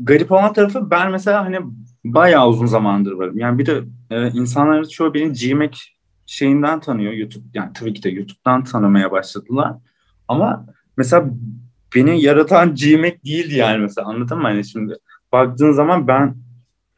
garip 0.00 0.32
olan 0.32 0.52
tarafı 0.52 0.90
ben 0.90 1.10
mesela 1.10 1.44
hani 1.44 1.58
bayağı 2.04 2.48
uzun 2.48 2.66
zamandır 2.66 3.12
varım. 3.12 3.38
Yani 3.38 3.58
bir 3.58 3.66
de 3.66 3.84
e, 4.10 4.30
insanların 4.30 4.88
çoğu 4.88 5.14
beni 5.14 5.32
GMAC 5.32 5.78
şeyinden 6.26 6.80
tanıyor 6.80 7.12
YouTube. 7.12 7.44
Yani 7.54 7.70
tabii 7.74 7.94
ki 7.94 8.02
de 8.02 8.08
YouTube'dan 8.10 8.64
tanımaya 8.64 9.10
başladılar. 9.10 9.74
Ama 10.28 10.66
mesela 10.96 11.30
beni 11.96 12.22
yaratan 12.22 12.74
GMAC 12.74 13.22
değildi 13.24 13.54
yani 13.54 13.78
mesela 13.78 14.08
anladın 14.08 14.38
mı? 14.38 14.42
Hani 14.44 14.64
şimdi 14.64 14.94
baktığın 15.32 15.72
zaman 15.72 16.08
ben 16.08 16.36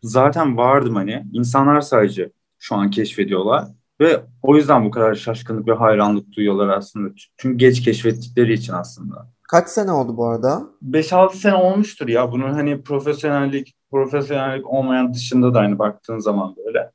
zaten 0.02 0.57
vardım 0.57 0.95
hani. 0.95 1.26
İnsanlar 1.33 1.81
sadece 1.81 2.31
şu 2.59 2.76
an 2.76 2.90
keşfediyorlar. 2.90 3.64
Ve 4.00 4.21
o 4.43 4.57
yüzden 4.57 4.85
bu 4.85 4.90
kadar 4.90 5.14
şaşkınlık 5.14 5.69
ve 5.69 5.73
hayranlık 5.73 6.33
duyuyorlar 6.33 6.69
aslında. 6.69 7.14
Çünkü 7.37 7.59
geç 7.59 7.85
keşfettikleri 7.85 8.52
için 8.52 8.73
aslında. 8.73 9.28
Kaç 9.43 9.69
sene 9.69 9.93
oldu 9.93 10.17
bu 10.17 10.26
arada? 10.26 10.62
5-6 10.90 11.35
sene 11.35 11.55
olmuştur 11.55 12.09
ya. 12.09 12.33
Bunun 12.33 12.52
hani 12.52 12.83
profesyonellik, 12.83 13.75
profesyonellik 13.90 14.67
olmayan 14.67 15.14
dışında 15.14 15.55
da 15.55 15.61
hani 15.61 15.78
baktığın 15.78 16.19
zaman 16.19 16.55
böyle. 16.67 16.90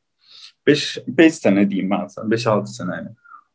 5 0.67 0.97
5 1.07 1.35
sene 1.35 1.69
diyeyim 1.69 1.91
ben 1.91 2.07
sana. 2.07 2.29
5-6 2.29 2.67
sene 2.67 2.91
hani 2.91 3.09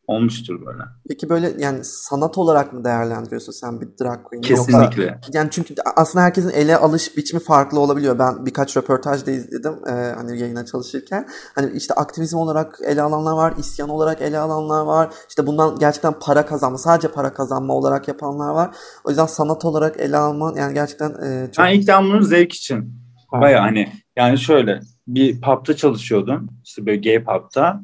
olmuştur 0.09 0.67
böyle. 0.67 0.83
Peki 1.09 1.29
böyle 1.29 1.53
yani 1.59 1.81
sanat 1.83 2.39
olarak 2.39 2.73
mı 2.73 2.85
değerlendiriyorsun 2.85 3.53
sen 3.53 3.81
bir 3.81 3.89
drag 4.01 4.25
queen'i? 4.25 4.47
Kesinlikle. 4.47 5.03
Yoksa, 5.03 5.31
yani 5.33 5.49
çünkü 5.51 5.75
aslında 5.97 6.25
herkesin 6.25 6.51
ele 6.51 6.77
alış 6.77 7.17
biçimi 7.17 7.43
farklı 7.43 7.81
olabiliyor. 7.81 8.19
Ben 8.19 8.47
birkaç 8.47 8.77
röportaj 8.77 9.27
da 9.27 9.31
izledim 9.31 9.75
e, 9.87 9.91
hani 9.91 10.41
yayına 10.41 10.65
çalışırken. 10.65 11.29
Hani 11.55 11.71
işte 11.77 11.95
aktivizm 11.95 12.37
olarak 12.37 12.79
ele 12.85 13.03
alanlar 13.03 13.33
var, 13.33 13.55
isyan 13.59 13.89
olarak 13.89 14.23
ele 14.23 14.39
alanlar 14.39 14.85
var. 14.85 15.11
İşte 15.29 15.47
bundan 15.47 15.79
gerçekten 15.79 16.19
para 16.21 16.47
kazanma, 16.47 16.79
sadece 16.79 17.09
para 17.09 17.35
kazanma 17.35 17.75
olarak 17.75 18.09
yapanlar 18.09 18.51
var. 18.51 18.77
O 19.05 19.11
yüzden 19.11 19.27
sanat 19.27 19.65
olarak 19.65 20.01
ele 20.01 20.17
alman 20.17 20.55
yani 20.55 20.75
gerçekten 20.75 21.11
e, 21.11 21.53
çok... 21.53 21.65
Ben 21.65 21.73
ilk 21.73 21.89
bunu 21.89 22.23
zevk 22.23 22.53
için. 22.53 22.99
Baya 23.33 23.63
hani 23.63 23.93
yani 24.17 24.39
şöyle 24.39 24.81
bir 25.07 25.41
pub'ta 25.41 25.77
çalışıyordum. 25.77 26.49
İşte 26.65 26.87
böyle 26.87 27.01
gay 27.01 27.25
pub'ta 27.25 27.81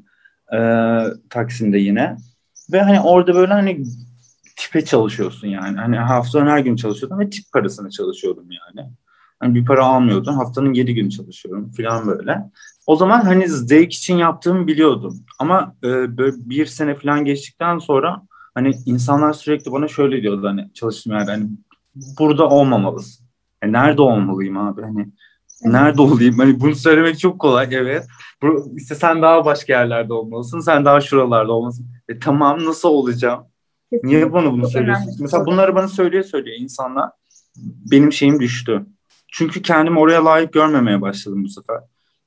e, 0.52 0.58
Taksim'de 1.30 1.78
yine. 1.78 2.16
Ve 2.72 2.82
hani 2.82 3.00
orada 3.00 3.34
böyle 3.34 3.52
hani 3.52 3.84
tipe 4.56 4.84
çalışıyorsun 4.84 5.48
yani. 5.48 5.78
Hani 5.78 5.96
haftanın 5.96 6.46
her 6.46 6.58
gün 6.58 6.76
çalışıyordum 6.76 7.18
ve 7.18 7.30
tip 7.30 7.44
parasını 7.52 7.90
çalışıyordum 7.90 8.46
yani. 8.50 8.90
Hani 9.40 9.54
bir 9.54 9.64
para 9.64 9.84
almıyordum. 9.84 10.34
Haftanın 10.34 10.72
yedi 10.72 10.94
gün 10.94 11.08
çalışıyorum 11.08 11.72
falan 11.76 12.06
böyle. 12.06 12.50
O 12.86 12.96
zaman 12.96 13.20
hani 13.20 13.48
zevk 13.48 13.92
için 13.92 14.16
yaptığımı 14.16 14.66
biliyordum. 14.66 15.24
Ama 15.38 15.76
e, 15.84 16.16
böyle 16.16 16.36
bir 16.36 16.66
sene 16.66 16.94
falan 16.94 17.24
geçtikten 17.24 17.78
sonra 17.78 18.22
hani 18.54 18.74
insanlar 18.86 19.32
sürekli 19.32 19.72
bana 19.72 19.88
şöyle 19.88 20.22
diyordu 20.22 20.48
hani 20.48 20.70
çalıştığım 20.74 21.12
yerde 21.12 21.30
hani 21.30 21.48
burada 22.18 22.48
olmamalısın. 22.48 23.26
Yani 23.62 23.72
nerede 23.72 24.02
olmalıyım 24.02 24.56
abi 24.56 24.82
hani 24.82 25.08
nerede 25.64 26.02
olayım? 26.02 26.38
Hani 26.38 26.60
bunu 26.60 26.74
söylemek 26.74 27.18
çok 27.18 27.40
kolay 27.40 27.68
evet. 27.70 28.06
Bu, 28.42 28.74
işte 28.76 28.94
sen 28.94 29.22
daha 29.22 29.44
başka 29.44 29.72
yerlerde 29.72 30.12
olmalısın. 30.12 30.60
Sen 30.60 30.84
daha 30.84 31.00
şuralarda 31.00 31.52
olmalısın. 31.52 31.86
E 32.08 32.18
tamam 32.18 32.64
nasıl 32.64 32.88
olacağım? 32.88 33.44
Niye 34.02 34.32
bana 34.32 34.52
bunu 34.52 34.68
söylüyorsun? 34.68 35.16
Mesela 35.20 35.46
bunları 35.46 35.74
bana 35.74 35.88
söyleye 35.88 36.22
söyleye 36.22 36.56
insanlar 36.56 37.10
benim 37.90 38.12
şeyim 38.12 38.40
düştü. 38.40 38.86
Çünkü 39.32 39.62
kendimi 39.62 39.98
oraya 39.98 40.24
layık 40.24 40.52
görmemeye 40.52 41.00
başladım 41.00 41.44
bu 41.44 41.48
sefer. 41.48 41.76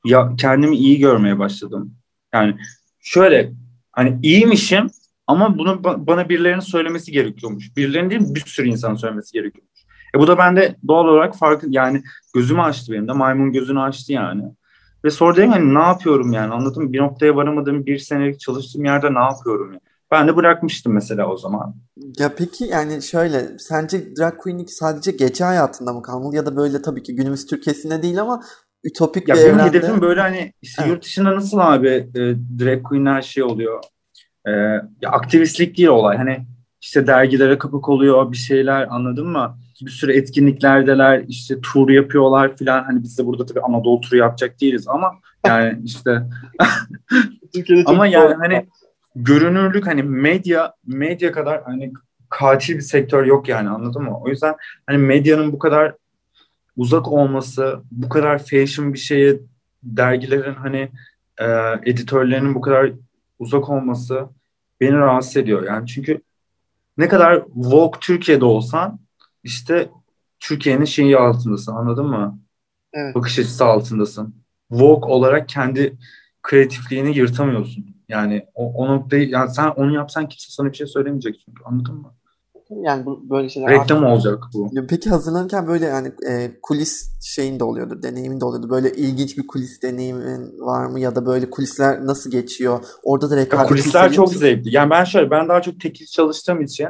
Ya 0.06 0.36
kendimi 0.38 0.76
iyi 0.76 1.00
görmeye 1.00 1.40
başladım. 1.40 1.94
Yani 2.34 2.58
şöyle 3.00 3.54
hani 3.92 4.20
iyiymişim 4.24 4.88
ama 5.28 5.58
bunu 5.58 5.84
bana 5.84 6.30
birilerinin 6.30 6.60
söylemesi 6.60 7.12
gerekiyormuş. 7.12 7.78
Birilerinin 7.78 8.10
değil 8.10 8.36
bir 8.36 8.44
sürü 8.46 8.68
insan 8.68 8.96
söylemesi 8.96 9.34
gerekiyormuş. 9.34 9.77
E 10.16 10.20
bu 10.20 10.28
da 10.28 10.38
bende 10.38 10.76
doğal 10.88 11.06
olarak 11.06 11.36
farkı 11.36 11.68
yani 11.70 12.04
gözümü 12.34 12.62
açtı 12.62 12.92
benim 12.92 13.08
de 13.08 13.14
maymun 13.14 13.52
gözünü 13.52 13.80
açtı 13.82 14.14
yani. 14.14 14.44
Ve 15.04 15.10
sonra 15.10 15.36
dedim 15.36 15.52
hani 15.52 15.74
ne 15.74 15.82
yapıyorum 15.82 16.34
yani 16.34 16.54
anladın 16.54 16.84
mı? 16.84 16.94
Bir 16.94 17.00
noktaya 17.00 17.36
varamadığım 17.36 17.86
bir 17.86 17.98
senelik 17.98 18.40
çalıştığım 18.40 18.86
yerde 18.86 19.14
ne 19.14 19.20
yapıyorum 19.20 19.72
yani? 19.72 19.82
Ben 20.12 20.28
de 20.28 20.36
bırakmıştım 20.36 20.94
mesela 20.94 21.28
o 21.28 21.38
zaman. 21.38 21.76
Ya 22.20 22.36
peki 22.38 22.66
yani 22.66 23.02
şöyle 23.04 23.60
sence 23.60 24.16
drag 24.16 24.38
queenlik 24.38 24.72
sadece 24.72 25.12
gece 25.12 25.44
hayatında 25.44 25.94
mı 25.94 26.02
kalmalı 26.02 26.36
ya 26.36 26.46
da 26.46 26.56
böyle 26.56 26.82
tabii 26.82 27.04
ki 27.04 27.16
günümüz 27.16 27.46
Türkiye'sinde 27.46 28.02
değil 28.02 28.22
ama 28.22 28.44
ütopik 28.84 29.28
ya 29.28 29.36
bir 29.36 29.40
benim 29.40 29.56
evrende. 29.56 29.70
hedefim 29.70 30.02
böyle 30.02 30.22
hani 30.22 30.54
işte 30.62 30.82
evet. 30.82 30.92
yurt 30.94 31.04
dışında 31.04 31.36
nasıl 31.36 31.58
abi 31.58 31.90
e, 31.90 32.20
drag 32.60 32.84
queenler 32.84 33.22
şey 33.22 33.44
oluyor. 33.44 33.84
E, 34.46 34.52
ya 35.02 35.12
aktivistlik 35.12 35.78
değil 35.78 35.90
olay. 35.90 36.18
Hani 36.18 36.46
işte 36.82 37.08
dergilere 37.08 37.58
kapak 37.58 37.90
oluyor 37.90 38.32
bir 38.32 38.38
şeyler 38.38 38.88
anladın 38.90 39.28
mı? 39.28 39.58
Bir 39.82 39.92
sürü 39.92 40.14
etkinliklerdeler 40.14 41.24
işte 41.28 41.62
tur 41.62 41.90
yapıyorlar 41.90 42.56
filan. 42.56 42.84
Hani 42.84 43.04
biz 43.04 43.18
de 43.18 43.26
burada 43.26 43.46
tabii 43.46 43.62
Anadolu 43.62 44.02
turu 44.02 44.18
yapacak 44.18 44.62
değiliz 44.62 44.88
ama 44.88 45.12
yani 45.46 45.80
işte 45.84 46.22
ama 47.86 48.08
yani 48.08 48.34
hani 48.34 48.68
görünürlük 49.16 49.88
hani 49.88 50.04
medya 50.04 50.74
medya 50.86 51.32
kadar 51.32 51.64
hani 51.64 51.94
katil 52.30 52.76
bir 52.76 52.82
sektör 52.82 53.26
yok 53.26 53.50
yani 53.50 53.70
anladın 53.70 54.04
mı? 54.04 54.20
O 54.22 54.30
yüzden 54.30 54.56
hani 54.86 54.98
medyanın 54.98 55.52
bu 55.52 55.60
kadar 55.60 55.94
uzak 56.78 57.08
olması, 57.08 57.80
bu 57.92 58.10
kadar 58.10 58.40
fashion 58.46 58.94
bir 58.94 59.00
şeye 59.00 59.40
dergilerin 59.84 60.54
hani 60.54 60.90
e, 61.38 61.46
editörlerinin 61.86 62.56
bu 62.56 62.62
kadar 62.62 62.92
uzak 63.40 63.70
olması 63.70 64.26
beni 64.82 64.98
rahatsız 64.98 65.38
ediyor. 65.38 65.64
Yani 65.64 65.88
çünkü 65.88 66.22
ne 66.98 67.08
kadar 67.08 67.44
Vogue 67.56 68.00
Türkiye'de 68.02 68.46
olsan 68.46 69.00
işte 69.44 69.90
Türkiye'nin 70.40 70.86
şeyi 70.86 71.18
altındasın 71.18 71.72
anladın 71.72 72.06
mı? 72.06 72.40
Evet. 72.94 73.16
Bakış 73.16 73.40
açısı 73.40 73.66
altındasın. 73.66 74.36
Vogue 74.72 75.12
olarak 75.12 75.50
kendi 75.50 75.98
kreatifliğini 76.44 77.18
yırtamıyorsun. 77.18 77.86
Yani 78.10 78.46
o, 78.56 78.74
o 78.74 78.88
noktayı 78.88 79.30
yani 79.30 79.50
sen 79.50 79.68
onu 79.68 79.94
yapsan 79.94 80.28
kimse 80.28 80.48
sana 80.50 80.72
bir 80.72 80.78
şey 80.78 80.88
söylemeyecek 80.88 81.36
çünkü 81.46 81.64
anladın 81.64 81.96
mı? 81.96 82.14
Yani 82.70 83.06
bu 83.06 83.30
böyle 83.30 83.50
şeyler 83.50 83.70
reklam 83.70 84.04
artık... 84.04 84.10
olacak 84.10 84.44
bu. 84.54 84.72
Peki 84.90 85.10
hazırlanırken 85.10 85.68
böyle 85.68 85.86
yani 85.86 86.12
e, 86.30 86.52
kulis 86.62 87.10
şeyin 87.22 87.60
de 87.60 87.64
oluyordur, 87.64 88.04
deneyimin 88.04 88.42
de 88.42 88.46
oluyordur. 88.46 88.70
Böyle 88.70 88.92
ilginç 88.92 89.38
bir 89.38 89.48
kulis 89.48 89.82
deneyimin 89.82 90.60
var 90.60 90.86
mı 90.86 91.00
ya 91.00 91.16
da 91.16 91.26
böyle 91.26 91.50
kulisler 91.50 92.06
nasıl 92.06 92.32
geçiyor? 92.32 92.80
Orada 93.04 93.30
da 93.30 93.36
rekabet 93.36 93.68
Kulisler 93.68 94.14
çok 94.14 94.28
musun? 94.28 94.40
zevkli. 94.40 94.76
Yani 94.76 94.90
ben 94.90 95.04
şöyle 95.04 95.32
ben 95.32 95.50
daha 95.50 95.62
çok 95.62 95.80
tekil 95.80 96.06
çalıştığım 96.06 96.62
için 96.62 96.88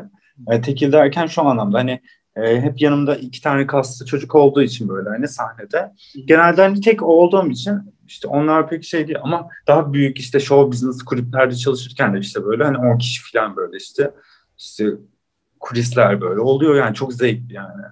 e, 0.52 0.62
tekil 0.62 0.92
derken 0.92 1.26
şu 1.28 1.42
anlamda 1.42 1.78
hani 1.78 2.02
e, 2.44 2.62
hep 2.62 2.82
yanımda 2.82 3.16
iki 3.16 3.42
tane 3.42 3.68
kaslı 3.68 4.06
çocuk 4.06 4.36
olduğu 4.36 4.62
için 4.62 4.90
böyle 4.90 5.10
hani 5.10 5.28
sahnede. 5.28 5.92
Genelde 6.26 6.62
hani 6.62 6.82
tek 6.82 7.04
olduğum 7.04 7.50
için 7.50 7.96
işte 8.08 8.28
onlar 8.28 8.70
pek 8.70 8.84
şey 8.84 9.08
değil 9.08 9.20
ama 9.22 9.48
daha 9.68 9.94
büyük 9.94 10.20
işte 10.20 10.40
show 10.40 10.72
business 10.72 11.04
kulüplerde 11.04 11.56
çalışırken 11.56 12.14
de 12.14 12.20
işte 12.20 12.46
böyle 12.46 12.64
hani 12.64 12.78
10 12.78 12.98
kişi 12.98 13.32
falan 13.32 13.56
böyle 13.56 13.78
işte 13.78 14.12
işte 14.58 14.86
kulisler 15.60 16.22
böyle 16.22 16.40
oluyor 16.40 16.76
yani 16.76 16.96
çok 16.96 17.14
zevkli 17.14 17.54
yani. 17.54 17.84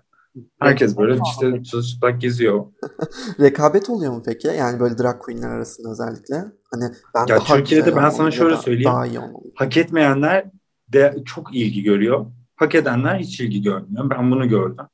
Herkes 0.59 0.97
böyle 0.97 1.19
işte 1.31 1.63
çıplak 1.81 2.21
geziyor. 2.21 2.65
Rekabet 3.39 3.89
oluyor 3.89 4.13
mu 4.13 4.23
peki? 4.25 4.47
Yani 4.47 4.79
böyle 4.79 4.97
drag 4.97 5.19
queenler 5.19 5.49
arasında 5.49 5.91
özellikle. 5.91 6.35
Hani 6.71 6.93
ben 7.15 7.25
ya 7.27 7.39
Türkiye'de 7.39 7.95
ben 7.95 8.09
sana 8.09 8.31
şöyle 8.31 8.57
söyleyeyim. 8.57 8.91
Daha 8.91 9.05
iyi 9.05 9.19
hak 9.55 9.77
etmeyenler 9.77 10.45
de 10.93 11.15
çok 11.25 11.55
ilgi 11.55 11.83
görüyor. 11.83 12.25
Hak 12.55 12.75
edenler 12.75 13.19
hiç 13.19 13.39
ilgi 13.39 13.61
görmüyor. 13.61 14.09
Ben 14.09 14.31
bunu 14.31 14.49
gördüm. 14.49 14.85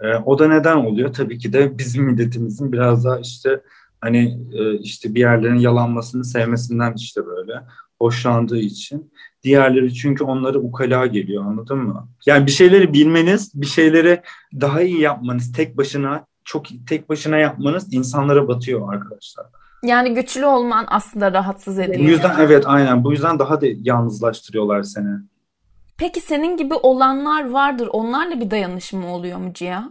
E, 0.00 0.14
o 0.14 0.38
da 0.38 0.48
neden 0.48 0.76
oluyor? 0.76 1.12
Tabii 1.12 1.38
ki 1.38 1.52
de 1.52 1.78
bizim 1.78 2.04
milletimizin 2.04 2.72
biraz 2.72 3.04
daha 3.04 3.18
işte 3.18 3.60
hani 4.00 4.38
e, 4.52 4.78
işte 4.78 5.14
bir 5.14 5.20
yerlerin 5.20 5.58
yalanmasını 5.58 6.24
sevmesinden 6.24 6.94
işte 6.96 7.26
böyle 7.26 7.62
hoşlandığı 8.00 8.58
için. 8.58 9.12
Diğerleri 9.42 9.94
çünkü 9.94 10.24
onları 10.24 10.60
ukala 10.60 11.06
geliyor 11.06 11.44
anladın 11.44 11.78
mı? 11.78 12.08
Yani 12.26 12.46
bir 12.46 12.50
şeyleri 12.50 12.92
bilmeniz, 12.92 13.52
bir 13.54 13.66
şeyleri 13.66 14.22
daha 14.60 14.82
iyi 14.82 15.00
yapmanız 15.00 15.52
tek 15.52 15.76
başına 15.76 16.26
çok 16.44 16.66
tek 16.88 17.08
başına 17.08 17.36
yapmanız 17.36 17.94
insanlara 17.94 18.48
batıyor 18.48 18.94
arkadaşlar. 18.94 19.46
Yani 19.82 20.14
güçlü 20.14 20.46
olman 20.46 20.86
aslında 20.88 21.32
rahatsız 21.32 21.78
ediyor. 21.78 21.98
Bu 21.98 22.10
yüzden 22.10 22.34
evet 22.40 22.64
aynen 22.66 23.04
bu 23.04 23.12
yüzden 23.12 23.38
daha 23.38 23.60
da 23.60 23.66
yalnızlaştırıyorlar 23.82 24.82
seni. 24.82 25.08
Peki 25.98 26.20
senin 26.20 26.56
gibi 26.56 26.74
olanlar 26.74 27.50
vardır. 27.50 27.88
Onlarla 27.92 28.40
bir 28.40 28.50
dayanışma 28.50 29.14
oluyor 29.14 29.38
mu 29.38 29.52
Cia? 29.54 29.82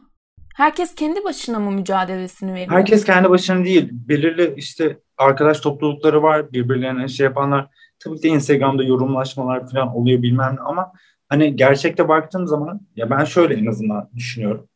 Herkes 0.55 0.95
kendi 0.95 1.23
başına 1.23 1.59
mı 1.59 1.71
mücadelesini 1.71 2.53
veriyor? 2.53 2.71
Herkes 2.71 3.05
kendi 3.05 3.29
başına 3.29 3.65
değil. 3.65 3.89
Belirli 3.91 4.53
işte 4.57 4.99
arkadaş 5.17 5.59
toplulukları 5.59 6.23
var. 6.23 6.51
Birbirlerine 6.51 7.07
şey 7.07 7.23
yapanlar. 7.23 7.67
Tabii 7.99 8.15
ki 8.15 8.23
de 8.23 8.27
Instagram'da 8.27 8.83
yorumlaşmalar 8.83 9.69
falan 9.69 9.95
oluyor 9.95 10.21
bilmem 10.21 10.55
ne 10.55 10.59
ama 10.59 10.91
hani 11.29 11.55
gerçekte 11.55 12.07
baktığım 12.07 12.47
zaman 12.47 12.81
ya 12.95 13.09
ben 13.09 13.23
şöyle 13.23 13.53
en 13.53 13.65
azından 13.65 14.09
düşünüyorum. 14.15 14.67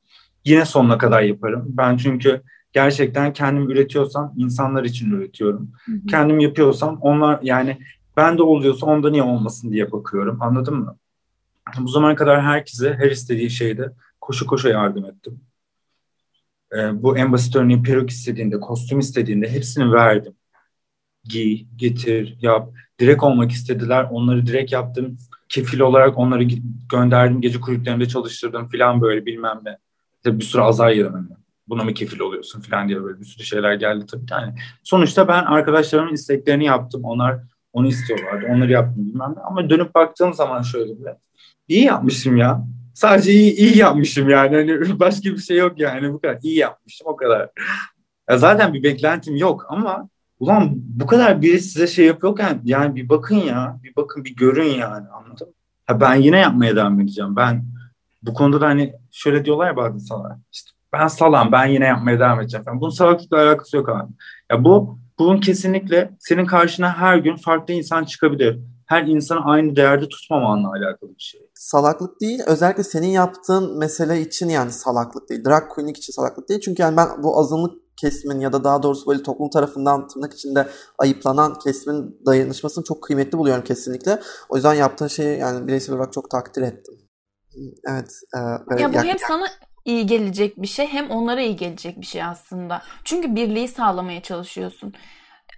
Yine 0.46 0.66
sonuna 0.66 0.98
kadar 0.98 1.22
yaparım. 1.22 1.66
Ben 1.68 1.98
çünkü 1.98 2.42
gerçekten 2.74 3.34
kendim 3.34 3.70
üretiyorsam 3.70 4.34
insanlar 4.38 4.84
için 4.84 5.12
üretiyorum. 5.12 5.72
Hı 5.86 5.92
hı. 5.92 6.06
Kendim 6.08 6.40
yapıyorsam 6.40 6.98
onlar 7.02 7.40
yani 7.44 7.78
ben 8.18 8.38
de 8.38 8.44
oluyorsa 8.44 8.86
onda 8.86 9.10
niye 9.10 9.24
olmasın 9.24 9.72
diye 9.72 9.92
bakıyorum. 9.92 10.38
Anladın 10.42 10.76
mı? 10.76 10.98
Bu 11.80 11.88
zamana 11.88 12.16
kadar 12.16 12.42
herkese 12.42 12.94
her 12.94 13.12
istediği 13.12 13.50
şeyde 13.50 13.92
koşu 14.22 14.48
koşu 14.48 14.70
yardım 14.70 15.06
ettim. 15.06 15.42
Ee, 16.74 17.04
bu 17.04 17.18
en 17.18 17.32
basit 17.32 17.56
örneği 17.56 17.84
peruk 17.84 18.10
istediğinde, 18.10 18.60
kostüm 18.60 19.00
istediğinde 19.00 19.50
hepsini 19.50 19.92
verdim. 19.92 20.36
Giy, 21.24 21.66
getir, 21.76 22.38
yap. 22.42 22.70
Direkt 23.00 23.24
olmak 23.24 23.52
istediler. 23.52 24.08
Onları 24.12 24.46
direkt 24.46 24.72
yaptım. 24.72 25.18
Kefil 25.50 25.80
olarak 25.80 26.18
onları 26.18 26.44
gönderdim. 26.92 27.42
Gece 27.42 27.60
kulüplerinde 27.60 28.08
çalıştırdım 28.08 28.70
falan 28.70 29.02
böyle 29.02 29.26
bilmem 29.26 29.60
ne. 29.66 29.78
İşte 30.18 30.40
bir 30.40 30.44
sürü 30.44 30.62
azar 30.62 30.90
yedim. 30.90 31.14
Yani. 31.14 31.28
Buna 31.68 31.84
mı 31.84 31.94
kefil 31.94 32.20
oluyorsun 32.20 32.62
falan 32.62 32.88
diye 32.88 33.04
böyle 33.04 33.20
bir 33.20 33.26
sürü 33.26 33.44
şeyler 33.44 33.74
geldi 33.74 34.06
tabii. 34.06 34.26
Yani 34.32 34.54
sonuçta 34.84 35.28
ben 35.28 35.44
arkadaşlarımın 35.44 36.14
isteklerini 36.14 36.66
yaptım. 36.66 37.02
Onlar 37.04 37.40
onu 37.74 37.88
istiyorlardı. 37.88 38.46
Onları 38.50 38.72
yaptım 38.72 39.08
bilmem 39.08 39.34
ne. 39.38 39.42
Ama 39.42 39.70
dönüp 39.70 39.96
baktığım 39.96 40.34
zaman 40.34 40.62
şöyle 40.62 41.00
bile. 41.00 41.18
İyi 41.68 41.84
yapmışım 41.84 42.38
ya. 42.38 42.66
Sadece 42.94 43.32
iyi, 43.32 43.56
iyi 43.56 43.78
yapmışım 43.78 44.30
yani. 44.30 44.56
Hani 44.56 45.00
başka 45.00 45.30
bir 45.30 45.38
şey 45.38 45.58
yok 45.58 45.80
yani. 45.80 46.14
Bu 46.14 46.22
kadar 46.22 46.38
iyi 46.44 46.58
yapmışım 46.58 47.08
o 47.08 47.16
kadar. 47.16 47.50
Ya 48.30 48.38
zaten 48.38 48.74
bir 48.74 48.84
beklentim 48.84 49.36
yok 49.36 49.66
ama 49.70 50.10
ulan 50.40 50.72
bu 50.76 51.08
kadar 51.08 51.42
biri 51.42 51.60
size 51.60 51.88
şey 51.88 52.06
yapıyorken 52.06 52.62
yani 52.64 52.96
bir 52.96 53.10
bakın 53.10 53.36
ya. 53.36 53.80
Bir 53.84 53.96
bakın 53.96 54.26
bir 54.26 54.36
görün 54.36 54.70
yani 54.70 55.08
anladın 55.10 55.48
mı? 55.48 55.54
Ha 55.86 56.02
ben 56.02 56.16
yine 56.16 56.40
yapmaya 56.40 56.76
devam 56.76 57.00
edeceğim. 57.02 57.36
Ben 57.36 57.66
bu 58.24 58.34
konuda 58.34 58.62
da 58.62 58.68
hani 58.68 58.94
şöyle 59.12 59.46
diyorlar 59.46 59.68
ya 59.68 59.76
bazı 59.76 59.96
insanlar. 59.96 60.38
İşte 60.52 60.72
ben 60.94 61.08
salam 61.08 61.52
ben 61.52 61.66
yine 61.66 61.86
yapmaya 61.86 62.20
devam 62.20 62.40
edeceğim. 62.42 62.66
Falan. 62.66 62.82
Bunun 62.82 62.90
salaklıkla 62.90 63.38
alakası 63.38 63.78
yok 63.78 63.90
abi. 63.90 64.12
Ya 64.52 64.64
bu 64.64 65.00
bunun 65.20 65.40
kesinlikle 65.40 66.12
senin 66.20 66.46
karşına 66.46 66.98
her 66.98 67.18
gün 67.18 67.36
farklı 67.36 67.74
insan 67.74 68.04
çıkabilir. 68.04 68.60
Her 68.92 69.04
insanı 69.04 69.40
aynı 69.46 69.76
değerde 69.76 70.10
tutmamanla 70.10 70.68
alakalı 70.68 71.10
bir 71.10 71.24
şey. 71.24 71.42
Salaklık 71.54 72.22
değil. 72.22 72.42
Özellikle 72.48 72.84
senin 72.84 73.08
yaptığın 73.08 73.78
mesele 73.78 74.22
için 74.22 74.50
yani 74.50 74.72
salaklık 74.72 75.30
değil. 75.30 75.46
Drag 75.46 75.70
queenlik 75.70 75.98
için 75.98 76.14
salaklık 76.14 76.50
değil. 76.50 76.62
Çünkü 76.62 76.82
yani 76.82 76.98
ben 76.98 77.08
bu 77.24 77.40
azınlık 77.40 77.98
kesimin 77.98 78.40
ya 78.40 78.54
da 78.54 78.64
daha 78.64 78.84
doğrusu 78.84 79.10
böyle 79.10 79.24
toplum 79.24 79.50
tarafından 79.50 80.08
tırnak 80.08 80.34
içinde 80.34 80.68
ayıplanan 80.98 81.60
kesimin 81.60 82.22
dayanışmasını 82.26 82.84
çok 82.84 83.04
kıymetli 83.04 83.38
buluyorum 83.38 83.64
kesinlikle. 83.64 84.20
O 84.50 84.56
yüzden 84.56 84.74
yaptığın 84.74 85.08
şeyi 85.08 85.40
yani 85.40 85.68
bireysel 85.68 85.96
olarak 85.96 86.14
çok 86.14 86.30
takdir 86.30 86.62
ettim. 86.62 86.96
Evet. 87.90 88.12
E, 88.36 88.82
ya 88.82 88.94
bu 88.94 88.98
hem 88.98 89.18
sana 89.20 89.48
iyi 89.86 90.06
gelecek 90.06 90.62
bir 90.62 90.68
şey 90.68 90.88
hem 90.88 91.10
onlara 91.10 91.42
iyi 91.42 91.56
gelecek 91.56 92.02
bir 92.02 92.06
şey 92.06 92.24
aslında. 92.24 92.82
Çünkü 93.04 93.36
birliği 93.36 93.68
sağlamaya 93.68 94.22
çalışıyorsun. 94.22 94.94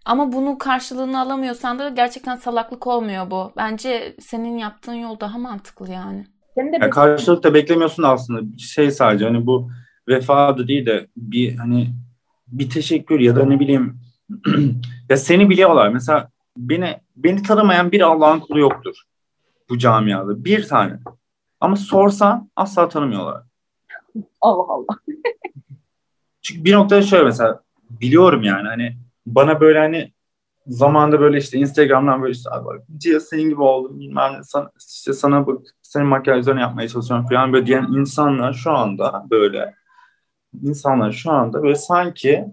Ama 0.05 0.31
bunun 0.31 0.55
karşılığını 0.55 1.19
alamıyorsan 1.19 1.79
da 1.79 1.89
gerçekten 1.89 2.35
salaklık 2.35 2.87
olmuyor 2.87 3.31
bu. 3.31 3.51
Bence 3.57 4.15
senin 4.19 4.57
yaptığın 4.57 4.93
yol 4.93 5.19
daha 5.19 5.37
mantıklı 5.37 5.91
yani. 5.91 6.27
Senin 6.55 6.73
de 6.73 6.77
yani 6.81 6.89
karşılık 6.89 7.43
da 7.43 7.53
beklemiyorsun 7.53 8.03
aslında. 8.03 8.57
Şey 8.57 8.91
sadece 8.91 9.25
hani 9.25 9.45
bu 9.45 9.69
vefa 10.07 10.67
değil 10.67 10.85
de 10.85 11.07
bir 11.17 11.55
hani 11.55 11.93
bir 12.47 12.69
teşekkür 12.69 13.19
ya 13.19 13.35
da 13.35 13.45
ne 13.45 13.59
bileyim 13.59 13.99
ya 15.09 15.17
seni 15.17 15.49
biliyorlar. 15.49 15.89
Mesela 15.89 16.29
beni 16.57 16.99
beni 17.15 17.43
tanımayan 17.43 17.91
bir 17.91 18.01
Allah'ın 18.01 18.39
kulu 18.39 18.59
yoktur 18.59 18.95
bu 19.69 19.77
camiada. 19.77 20.45
Bir 20.45 20.67
tane. 20.67 20.99
Ama 21.59 21.75
sorsan 21.75 22.49
asla 22.55 22.89
tanımıyorlar. 22.89 23.43
Allah 24.41 24.73
Allah. 24.73 24.97
Çünkü 26.41 26.65
bir 26.65 26.73
noktada 26.73 27.01
şöyle 27.01 27.23
mesela 27.23 27.61
biliyorum 27.89 28.43
yani 28.43 28.67
hani 28.67 28.97
bana 29.25 29.59
böyle 29.59 29.79
hani 29.79 30.13
zamanda 30.67 31.19
böyle 31.19 31.37
işte 31.37 31.57
Instagram'dan 31.57 32.21
böyle 32.21 32.31
işte 32.31 32.49
Cia 32.97 33.19
senin 33.19 33.49
gibi 33.49 33.61
oldum 33.61 33.99
bilmem 33.99 34.33
ne 34.33 34.43
sana, 34.43 34.71
işte 34.89 35.13
sana 35.13 35.47
bak 35.47 35.61
senin 35.81 36.07
makyajlarını 36.07 36.61
yapmaya 36.61 36.87
çalışıyorum 36.87 37.27
falan 37.27 37.53
böyle 37.53 37.65
diyen 37.65 37.83
insanlar 37.83 38.53
şu 38.53 38.71
anda 38.71 39.25
böyle 39.29 39.73
insanlar 40.61 41.11
şu 41.11 41.31
anda 41.31 41.63
böyle 41.63 41.75
sanki 41.75 42.45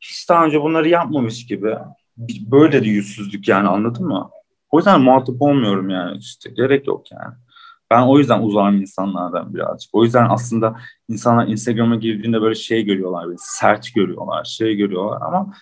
hiç 0.00 0.28
daha 0.28 0.44
önce 0.44 0.62
bunları 0.62 0.88
yapmamış 0.88 1.46
gibi 1.46 1.76
böyle 2.46 2.84
de 2.84 2.88
yüzsüzlük 2.88 3.48
yani 3.48 3.68
anladın 3.68 4.06
mı? 4.06 4.30
O 4.70 4.78
yüzden 4.78 5.00
muhatap 5.00 5.42
olmuyorum 5.42 5.90
yani 5.90 6.18
işte 6.18 6.50
gerek 6.50 6.86
yok 6.86 7.12
yani. 7.12 7.34
Ben 7.90 8.02
o 8.02 8.18
yüzden 8.18 8.42
uzağım 8.42 8.76
insanlardan 8.76 9.54
birazcık. 9.54 9.94
O 9.94 10.04
yüzden 10.04 10.26
aslında 10.30 10.76
insanlar 11.08 11.48
Instagram'a 11.48 11.96
girdiğinde 11.96 12.42
böyle 12.42 12.54
şey 12.54 12.84
görüyorlar, 12.84 13.26
böyle 13.26 13.36
sert 13.40 13.94
görüyorlar, 13.94 14.44
şey 14.44 14.76
görüyorlar 14.76 15.18
ama 15.22 15.54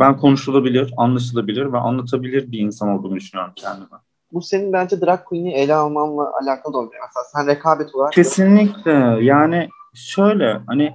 ben 0.00 0.16
konuşulabilir, 0.16 0.94
anlaşılabilir 0.96 1.72
ve 1.72 1.78
anlatabilir 1.78 2.52
bir 2.52 2.58
insan 2.58 2.88
olduğumu 2.88 3.16
düşünüyorum 3.16 3.52
kendime. 3.56 3.96
Bu 4.32 4.42
senin 4.42 4.72
bence 4.72 5.00
drag 5.00 5.24
queen'i 5.24 5.52
ele 5.52 5.74
almanla 5.74 6.32
alakalı 6.42 6.74
da 6.74 6.78
oluyor. 6.78 7.02
Mesela 7.06 7.24
sen 7.32 7.46
rekabet 7.46 7.94
olarak... 7.94 8.12
Kesinlikle. 8.12 9.18
Yani 9.20 9.68
şöyle 9.94 10.60
hani 10.66 10.92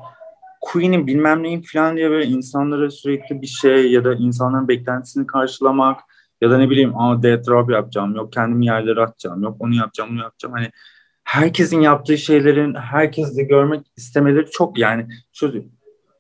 Queen'in 0.62 1.08
bilmem 1.08 1.44
neyim 1.44 1.62
falan 1.74 1.98
diye 1.98 2.10
böyle 2.10 2.26
insanlara 2.26 2.92
sürekli 2.92 3.42
bir 3.42 3.48
şey 3.48 3.92
ya 3.92 4.06
da 4.06 4.14
insanların 4.14 4.68
beklentisini 4.68 5.28
karşılamak 5.28 6.00
ya 6.42 6.52
da 6.52 6.58
ne 6.58 6.70
bileyim 6.70 7.00
aa 7.00 7.24
death 7.24 7.48
drop 7.48 7.72
yapacağım 7.72 8.16
yok 8.16 8.34
kendimi 8.34 8.66
yerlere 8.66 9.02
atacağım 9.02 9.44
yok 9.44 9.56
onu 9.60 9.76
yapacağım 9.76 10.10
bunu 10.10 10.22
yapacağım 10.22 10.54
hani 10.56 10.72
herkesin 11.24 11.82
yaptığı 11.82 12.18
şeylerin 12.18 12.76
herkes 12.76 13.38
de 13.38 13.44
görmek 13.44 13.92
istemeleri 13.98 14.52
çok 14.52 14.78
yani 14.78 15.08
şöyle 15.34 15.62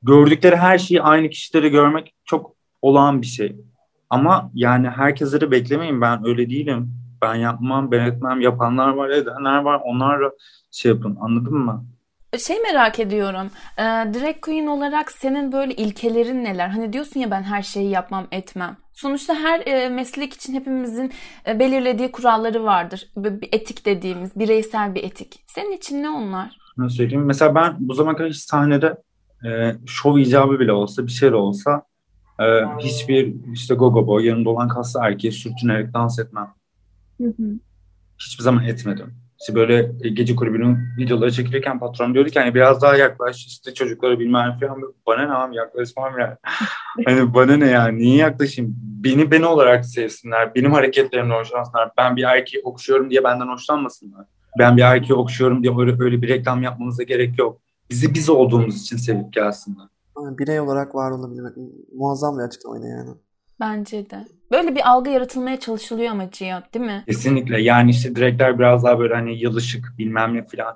gördükleri 0.03 0.55
her 0.55 0.77
şeyi 0.77 1.01
aynı 1.01 1.29
kişileri 1.29 1.69
görmek 1.69 2.13
olağan 2.81 3.21
bir 3.21 3.27
şey. 3.27 3.55
Ama 4.09 4.51
yani 4.53 4.89
herkese 4.89 5.41
de 5.41 5.51
beklemeyin 5.51 6.01
ben 6.01 6.27
öyle 6.27 6.49
değilim. 6.49 6.93
Ben 7.21 7.35
yapmam, 7.35 7.91
ben 7.91 8.05
etmem. 8.05 8.41
Yapanlar 8.41 8.89
var, 8.89 9.09
edenler 9.09 9.57
var. 9.57 9.81
Onlarla 9.83 10.31
şey 10.71 10.91
yapın 10.91 11.17
anladın 11.21 11.53
mı? 11.53 11.85
Şey 12.39 12.59
merak 12.59 12.99
ediyorum. 12.99 13.47
E, 13.77 13.83
drag 13.83 14.41
queen 14.41 14.67
olarak 14.67 15.11
senin 15.11 15.51
böyle 15.51 15.73
ilkelerin 15.73 16.43
neler? 16.43 16.67
Hani 16.69 16.93
diyorsun 16.93 17.19
ya 17.19 17.31
ben 17.31 17.43
her 17.43 17.61
şeyi 17.61 17.89
yapmam, 17.89 18.27
etmem. 18.31 18.77
Sonuçta 18.93 19.35
her 19.35 19.67
e, 19.67 19.89
meslek 19.89 20.33
için 20.33 20.53
hepimizin 20.53 21.11
e, 21.47 21.59
belirlediği 21.59 22.11
kuralları 22.11 22.63
vardır. 22.63 23.11
Bir 23.17 23.49
etik 23.51 23.85
dediğimiz, 23.85 24.39
bireysel 24.39 24.95
bir 24.95 25.03
etik. 25.03 25.43
Senin 25.47 25.71
için 25.71 26.03
ne 26.03 26.09
onlar? 26.09 26.57
Nasıl 26.77 26.95
söyleyeyim? 26.95 27.25
Mesela 27.25 27.55
ben 27.55 27.75
bu 27.79 27.93
zamana 27.93 28.17
kadar 28.17 28.29
hiç 28.29 28.37
sahnede 28.37 28.95
e, 29.45 29.75
şov 29.85 30.17
icabı 30.17 30.59
bile 30.59 30.73
olsa, 30.73 31.05
bir 31.07 31.11
şey 31.11 31.31
de 31.31 31.35
olsa 31.35 31.83
e, 32.41 32.65
hiçbir 32.79 33.33
işte 33.53 33.75
gogo 33.75 34.07
boy 34.07 34.25
yanında 34.25 34.49
olan 34.49 34.67
kaslı 34.67 34.99
erkeğe 35.03 35.31
sürtünerek 35.31 35.93
dans 35.93 36.19
etmem. 36.19 36.53
Hı 37.21 37.27
hı. 37.27 37.59
Hiçbir 38.19 38.43
zaman 38.43 38.63
etmedim. 38.63 39.13
İşte 39.41 39.55
böyle 39.55 39.91
gece 40.13 40.35
kulübünün 40.35 40.77
videoları 40.97 41.31
çekilirken 41.31 41.79
patron 41.79 42.13
diyordu 42.13 42.29
ki 42.29 42.39
hani 42.39 42.55
biraz 42.55 42.81
daha 42.81 42.95
yaklaş 42.95 43.45
işte 43.45 43.73
çocuklara 43.73 44.19
bilmem 44.19 44.57
falan. 44.59 44.93
Bana 45.07 45.25
ne 45.25 45.33
abi 45.33 45.55
yaklaşmam 45.55 46.19
yani. 46.19 46.35
hani 47.05 47.33
bana 47.33 47.57
ne 47.57 47.67
yani 47.67 47.97
niye 47.97 48.15
yaklaşayım? 48.15 48.75
Beni 48.81 49.31
beni 49.31 49.45
olarak 49.45 49.85
sevsinler. 49.85 50.55
Benim 50.55 50.73
hareketlerimle 50.73 51.33
hoşlansınlar. 51.33 51.91
Ben 51.97 52.15
bir 52.15 52.23
erkeği 52.23 52.63
okşuyorum 52.63 53.09
diye 53.09 53.23
benden 53.23 53.47
hoşlanmasınlar. 53.47 54.25
Ben 54.59 54.77
bir 54.77 54.81
erkeği 54.81 55.13
okşuyorum 55.13 55.63
diye 55.63 55.73
öyle, 55.79 56.03
öyle 56.03 56.21
bir 56.21 56.27
reklam 56.27 56.63
yapmanıza 56.63 57.03
gerek 57.03 57.39
yok. 57.39 57.61
Bizi 57.89 58.13
biz 58.13 58.29
olduğumuz 58.29 58.81
için 58.81 58.97
sevip 58.97 59.33
gelsinler. 59.33 59.87
Birey 60.17 60.59
olarak 60.59 60.95
var 60.95 61.11
olabilmek 61.11 61.53
muazzam 61.95 62.37
bir 62.37 62.43
açıklamaydı 62.43 62.87
yani. 62.87 63.09
Bence 63.59 64.09
de. 64.09 64.25
Böyle 64.51 64.75
bir 64.75 64.89
algı 64.89 65.09
yaratılmaya 65.09 65.59
çalışılıyor 65.59 66.11
ama 66.11 66.31
Cihat 66.31 66.73
değil 66.73 66.85
mi? 66.85 67.03
Kesinlikle. 67.07 67.61
Yani 67.61 67.91
işte 67.91 68.15
direkler 68.15 68.59
biraz 68.59 68.83
daha 68.83 68.99
böyle 68.99 69.13
hani 69.13 69.39
yılışık 69.43 69.93
bilmem 69.97 70.33
ne 70.33 70.45
falan. 70.47 70.75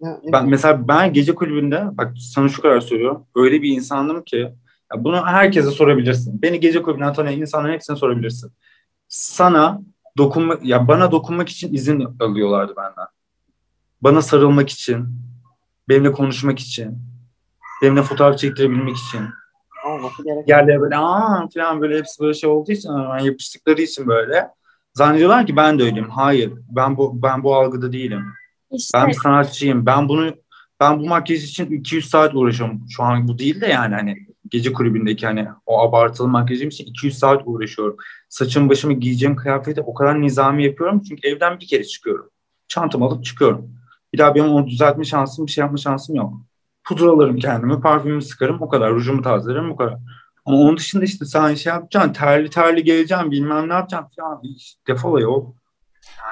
Ya, 0.00 0.20
Ben 0.32 0.48
mesela 0.48 0.88
ben 0.88 1.12
gece 1.12 1.34
kulübünde 1.34 1.84
bak 1.92 2.12
sana 2.18 2.48
şu 2.48 2.62
kadar 2.62 2.80
söylüyorum. 2.80 3.26
Öyle 3.36 3.62
bir 3.62 3.68
insandım 3.70 4.22
ki 4.24 4.36
ya 4.94 5.04
bunu 5.04 5.26
herkese 5.26 5.70
sorabilirsin. 5.70 6.42
Beni 6.42 6.60
gece 6.60 6.82
kulübünden 6.82 7.12
tanıyan 7.12 7.40
insanların 7.40 7.72
hepsine 7.72 7.96
sorabilirsin. 7.96 8.52
Sana 9.08 9.80
dokunma 10.18 10.58
ya 10.62 10.88
bana 10.88 11.12
dokunmak 11.12 11.48
için 11.48 11.74
izin 11.74 12.06
alıyorlardı 12.20 12.74
benden. 12.76 13.06
Bana 14.00 14.22
sarılmak 14.22 14.70
için, 14.70 15.06
benimle 15.88 16.12
konuşmak 16.12 16.58
için, 16.58 16.98
benimle 17.82 18.02
fotoğraf 18.02 18.38
çektirebilmek 18.38 18.96
için. 18.96 19.20
olması 19.86 20.24
gerek. 20.24 20.48
Yerlere 20.48 20.80
böyle 20.80 20.96
aa 20.96 21.48
falan 21.54 21.80
böyle 21.80 21.98
hepsi 21.98 22.20
böyle 22.22 22.34
şey 22.34 22.50
olduğu 22.50 22.72
için 22.72 22.88
hemen 22.88 23.18
yapıştıkları 23.18 23.82
için 23.82 24.06
böyle 24.06 24.48
zannediyorlar 24.94 25.46
ki 25.46 25.56
ben 25.56 25.78
de 25.78 25.82
öyleyim. 25.82 26.10
Hayır, 26.10 26.52
ben 26.70 26.96
bu 26.96 27.22
ben 27.22 27.42
bu 27.42 27.54
algıda 27.54 27.92
değilim. 27.92 28.24
İşte 28.70 28.98
Ben 28.98 29.08
bir 29.08 29.14
sanatçıyım. 29.14 29.86
Ben 29.86 30.08
bunu 30.08 30.34
ben 30.80 30.98
bu 30.98 31.06
makyaj 31.06 31.44
için 31.44 31.70
200 31.70 32.10
saat 32.10 32.34
uğraşıyorum. 32.34 32.80
Şu 32.90 33.02
an 33.02 33.28
bu 33.28 33.38
değil 33.38 33.60
de 33.60 33.66
yani 33.66 33.94
hani 33.94 34.16
gece 34.50 34.72
kulübündeki 34.72 35.26
hani 35.26 35.48
o 35.66 35.80
abartılı 35.80 36.28
makyajım 36.28 36.68
için 36.68 36.84
200 36.84 37.18
saat 37.18 37.42
uğraşıyorum. 37.44 37.96
Saçım 38.28 38.68
başımı 38.68 38.92
giyeceğim 38.92 39.36
kıyafeti 39.36 39.80
o 39.80 39.94
kadar 39.94 40.22
nizami 40.22 40.64
yapıyorum. 40.64 41.02
Çünkü 41.08 41.28
evden 41.28 41.60
bir 41.60 41.66
kere 41.66 41.84
çıkıyorum. 41.84 42.30
Çantamı 42.68 43.04
alıp 43.04 43.24
çıkıyorum. 43.24 43.70
Bir 44.12 44.18
daha 44.18 44.34
benim 44.34 44.48
onu 44.48 44.66
düzeltme 44.66 45.04
şansım, 45.04 45.46
bir 45.46 45.52
şey 45.52 45.62
yapma 45.62 45.76
şansım 45.78 46.16
yok. 46.16 46.32
Pudralarım 46.88 47.36
kendimi, 47.36 47.80
parfümümü 47.80 48.22
sıkarım 48.22 48.62
o 48.62 48.68
kadar. 48.68 48.90
Rujumu 48.90 49.22
tazelerim 49.22 49.70
o 49.70 49.76
kadar. 49.76 49.96
Ama 50.44 50.58
onun 50.58 50.76
dışında 50.76 51.04
işte 51.04 51.24
sen 51.24 51.54
şey 51.54 51.72
yapacaksın, 51.72 52.12
terli 52.12 52.50
terli 52.50 52.84
geleceksin, 52.84 53.30
bilmem 53.30 53.68
ne 53.68 53.72
yapacaksın 53.72 54.08
falan. 54.22 54.42
Defol 54.88 55.20
yok. 55.20 55.54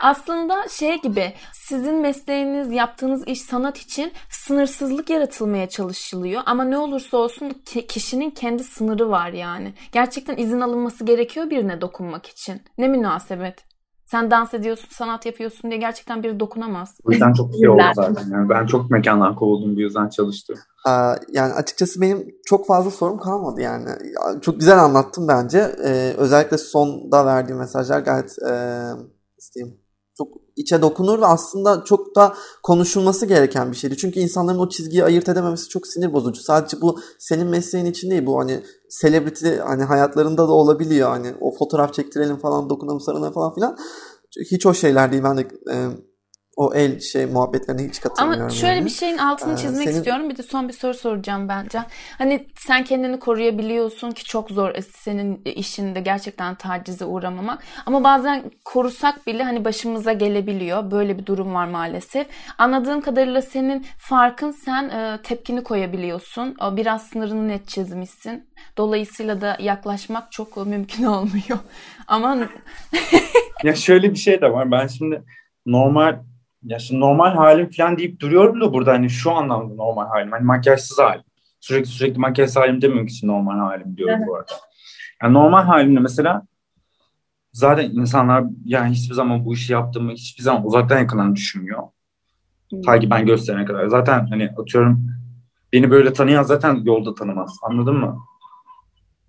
Aslında 0.02 0.68
şey 0.68 1.00
gibi 1.00 1.32
sizin 1.52 1.94
mesleğiniz 1.94 2.72
yaptığınız 2.72 3.28
iş 3.28 3.40
sanat 3.42 3.78
için 3.78 4.12
sınırsızlık 4.30 5.10
yaratılmaya 5.10 5.68
çalışılıyor 5.68 6.42
ama 6.46 6.64
ne 6.64 6.78
olursa 6.78 7.16
olsun 7.16 7.50
ki- 7.50 7.86
kişinin 7.86 8.30
kendi 8.30 8.64
sınırı 8.64 9.10
var 9.10 9.30
yani. 9.30 9.74
Gerçekten 9.92 10.36
izin 10.36 10.60
alınması 10.60 11.04
gerekiyor 11.04 11.50
birine 11.50 11.80
dokunmak 11.80 12.26
için. 12.26 12.62
Ne 12.78 12.88
münasebet. 12.88 13.75
Sen 14.06 14.30
dans 14.30 14.54
ediyorsun, 14.54 14.88
sanat 14.90 15.26
yapıyorsun 15.26 15.70
diye 15.70 15.80
gerçekten 15.80 16.22
biri 16.22 16.40
dokunamaz. 16.40 16.98
O 17.04 17.10
yüzden 17.10 17.32
çok 17.32 17.54
şey 17.54 17.68
oldu 17.68 17.82
zaten. 17.94 18.30
Yani 18.32 18.48
ben 18.48 18.66
çok 18.66 18.90
mekandan 18.90 19.36
kovuldum 19.36 19.76
bu 19.76 19.80
yüzden 19.80 20.08
çalıştım. 20.08 20.56
Aa, 20.84 21.14
yani 21.32 21.52
açıkçası 21.52 22.00
benim 22.00 22.34
çok 22.44 22.66
fazla 22.66 22.90
sorum 22.90 23.18
kalmadı 23.18 23.60
yani. 23.60 23.88
Ya, 23.88 24.40
Çok 24.40 24.60
güzel 24.60 24.78
anlattım 24.78 25.28
bence. 25.28 25.58
Ee, 25.84 26.14
özellikle 26.16 26.58
sonda 26.58 27.26
verdiğim 27.26 27.58
mesajlar 27.58 28.00
gayet 28.00 28.38
e, 28.48 28.52
çok 29.38 29.85
içe 30.56 30.82
dokunur 30.82 31.20
ve 31.20 31.26
aslında 31.26 31.84
çok 31.84 32.16
da 32.16 32.34
konuşulması 32.62 33.26
gereken 33.26 33.72
bir 33.72 33.76
şeydi. 33.76 33.96
Çünkü 33.96 34.20
insanların 34.20 34.58
o 34.58 34.68
çizgiyi 34.68 35.04
ayırt 35.04 35.28
edememesi 35.28 35.68
çok 35.68 35.86
sinir 35.86 36.12
bozucu. 36.12 36.42
Sadece 36.42 36.80
bu 36.80 37.00
senin 37.18 37.46
mesleğin 37.46 37.86
için 37.86 38.10
değil. 38.10 38.26
Bu 38.26 38.38
hani 38.38 38.62
celebrity 39.00 39.56
hani 39.56 39.82
hayatlarında 39.82 40.48
da 40.48 40.52
olabiliyor. 40.52 41.08
Hani 41.08 41.34
o 41.40 41.58
fotoğraf 41.58 41.94
çektirelim 41.94 42.36
falan 42.36 42.70
dokunalım 42.70 43.00
sarılalım 43.00 43.32
falan 43.32 43.54
filan. 43.54 43.76
Hiç 44.50 44.66
o 44.66 44.74
şeyler 44.74 45.12
değil. 45.12 45.22
Ben 45.22 45.38
de 45.38 45.48
e, 45.72 45.76
o 46.56 46.74
el 46.74 47.00
şey 47.00 47.26
muhabbetlerine 47.26 47.88
hiç 47.88 48.00
katılmıyorum. 48.00 48.42
Ama 48.42 48.50
şöyle 48.50 48.74
yani. 48.74 48.84
bir 48.84 48.90
şeyin 48.90 49.18
altını 49.18 49.52
Ee, 49.54 49.56
çizmek 49.56 49.84
senin- 49.88 49.96
istiyorum. 49.96 50.30
Bir 50.30 50.36
de 50.36 50.42
son 50.42 50.68
bir 50.68 50.72
soru 50.72 50.94
soracağım 50.94 51.48
bence. 51.48 51.78
Hani 52.18 52.46
sen 52.56 52.84
kendini 52.84 53.18
koruyabiliyorsun 53.18 54.10
ki 54.10 54.24
çok 54.24 54.50
zor 54.50 54.74
senin 54.96 55.42
işinde 55.44 56.00
gerçekten 56.00 56.54
tacize 56.54 57.04
uğramamak. 57.04 57.62
Ama 57.86 58.04
bazen 58.04 58.42
korusak 58.64 59.26
bile 59.26 59.42
hani 59.44 59.64
başımıza 59.64 60.12
gelebiliyor. 60.12 60.90
Böyle 60.90 61.18
bir 61.18 61.26
durum 61.26 61.54
var 61.54 61.66
maalesef. 61.66 62.26
Anladığım 62.58 63.00
kadarıyla 63.00 63.42
senin 63.42 63.86
farkın 63.98 64.50
sen 64.50 64.88
e, 64.88 65.18
tepkini 65.22 65.62
koyabiliyorsun. 65.64 66.56
O 66.60 66.76
Biraz 66.76 67.02
sınırını 67.06 67.48
net 67.48 67.68
çizmişsin. 67.68 68.48
Dolayısıyla 68.76 69.40
da 69.40 69.56
yaklaşmak 69.60 70.32
çok 70.32 70.58
e, 70.58 70.60
mümkün 70.60 71.04
olmuyor. 71.16 71.58
Ama 72.06 72.38
Ya 73.64 73.74
şöyle 73.74 74.10
bir 74.10 74.16
şey 74.18 74.40
de 74.40 74.52
var. 74.52 74.70
Ben 74.70 74.86
şimdi 74.86 75.22
normal 75.66 76.18
ya 76.66 76.78
şimdi 76.78 77.00
normal 77.00 77.34
halim 77.34 77.70
falan 77.70 77.98
deyip 77.98 78.20
duruyorum 78.20 78.60
da 78.60 78.72
burada 78.72 78.92
hani 78.92 79.10
şu 79.10 79.32
anlamda 79.32 79.74
normal 79.74 80.06
halim. 80.06 80.32
Hani 80.32 80.44
makyajsız 80.44 80.98
halim. 80.98 81.24
Sürekli 81.60 81.86
sürekli 81.86 82.18
makyaj 82.18 82.56
halim 82.56 82.82
dememek 82.82 83.10
için 83.10 83.28
normal 83.28 83.58
halim 83.58 83.96
diyorum 83.96 84.26
bu 84.26 84.36
arada. 84.36 84.52
Yani 85.22 85.34
normal 85.34 85.64
halimde 85.64 86.00
mesela 86.00 86.42
zaten 87.52 87.90
insanlar 87.90 88.44
yani 88.64 88.90
hiçbir 88.90 89.14
zaman 89.14 89.44
bu 89.44 89.54
işi 89.54 89.72
yaptığımı 89.72 90.12
hiçbir 90.12 90.42
zaman 90.42 90.66
uzaktan 90.66 90.98
yakından 90.98 91.36
düşünmüyor. 91.36 91.82
Ta 92.84 92.98
ki 92.98 93.10
ben 93.10 93.26
gösterene 93.26 93.64
kadar. 93.64 93.86
Zaten 93.86 94.26
hani 94.26 94.50
atıyorum 94.56 95.06
beni 95.72 95.90
böyle 95.90 96.12
tanıyan 96.12 96.42
zaten 96.42 96.74
yolda 96.84 97.14
tanımaz. 97.14 97.58
Anladın 97.62 97.96
mı? 97.96 98.18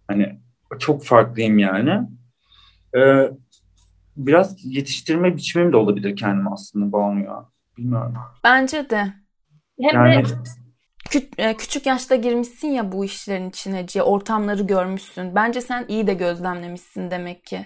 Hani 0.08 0.40
çok 0.80 1.06
farklıyım 1.06 1.60
yani. 1.60 2.02
Ee, 2.98 3.32
biraz 4.18 4.66
yetiştirme 4.66 5.36
biçimim 5.36 5.72
de 5.72 5.78
olabilir 5.78 6.16
kendim 6.16 6.54
aslında 6.54 6.92
Banu 6.92 7.24
ya. 7.24 7.46
Bilmiyorum. 7.78 8.16
bence 8.44 8.90
de. 8.90 9.14
hem 9.82 10.06
Yani 10.06 10.26
de 10.26 10.34
Kü- 11.10 11.58
küçük 11.58 11.86
yaşta 11.86 12.16
girmişsin 12.16 12.68
ya 12.68 12.92
bu 12.92 13.06
işlerin 13.06 13.50
içine, 13.50 13.88
Ciye, 13.88 14.04
ortamları 14.04 14.64
görmüşsün. 14.64 15.36
Bence 15.36 15.62
sen 15.62 15.86
iyi 15.88 16.08
de 16.08 16.14
gözlemlemişsin 16.14 17.12
demek 17.12 17.46
ki. 17.46 17.66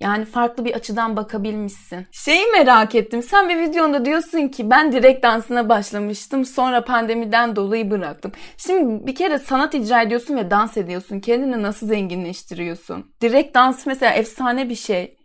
Yani 0.00 0.24
farklı 0.24 0.64
bir 0.64 0.74
açıdan 0.74 1.16
bakabilmişsin. 1.16 2.06
Şeyi 2.12 2.46
merak 2.52 2.94
ettim. 2.94 3.22
Sen 3.22 3.48
bir 3.48 3.58
videonda 3.58 4.04
diyorsun 4.04 4.48
ki 4.48 4.70
ben 4.70 4.92
direkt 4.92 5.22
dansına 5.24 5.68
başlamıştım. 5.68 6.44
Sonra 6.44 6.84
pandemiden 6.84 7.56
dolayı 7.56 7.90
bıraktım. 7.90 8.32
Şimdi 8.56 9.06
bir 9.06 9.14
kere 9.14 9.38
sanat 9.38 9.74
icra 9.74 10.02
ediyorsun 10.02 10.36
ve 10.36 10.50
dans 10.50 10.76
ediyorsun. 10.76 11.20
Kendini 11.20 11.62
nasıl 11.62 11.86
zenginleştiriyorsun? 11.86 13.06
Direkt 13.20 13.54
dans 13.54 13.86
mesela 13.86 14.12
efsane 14.12 14.68
bir 14.68 14.74
şey. 14.74 15.17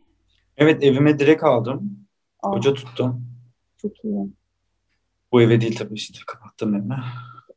Evet 0.58 0.84
evime 0.84 1.20
direkt 1.20 1.44
aldım. 1.44 2.00
Aa, 2.44 2.52
Hoca 2.52 2.74
tuttum. 2.74 3.26
çok 3.82 4.04
iyi. 4.06 4.28
Bu 5.32 5.42
eve 5.42 5.62
değil 5.62 5.76
tabii 5.78 5.94
işte 5.94 6.20
kapattım 6.28 6.76
evimi. 6.76 6.96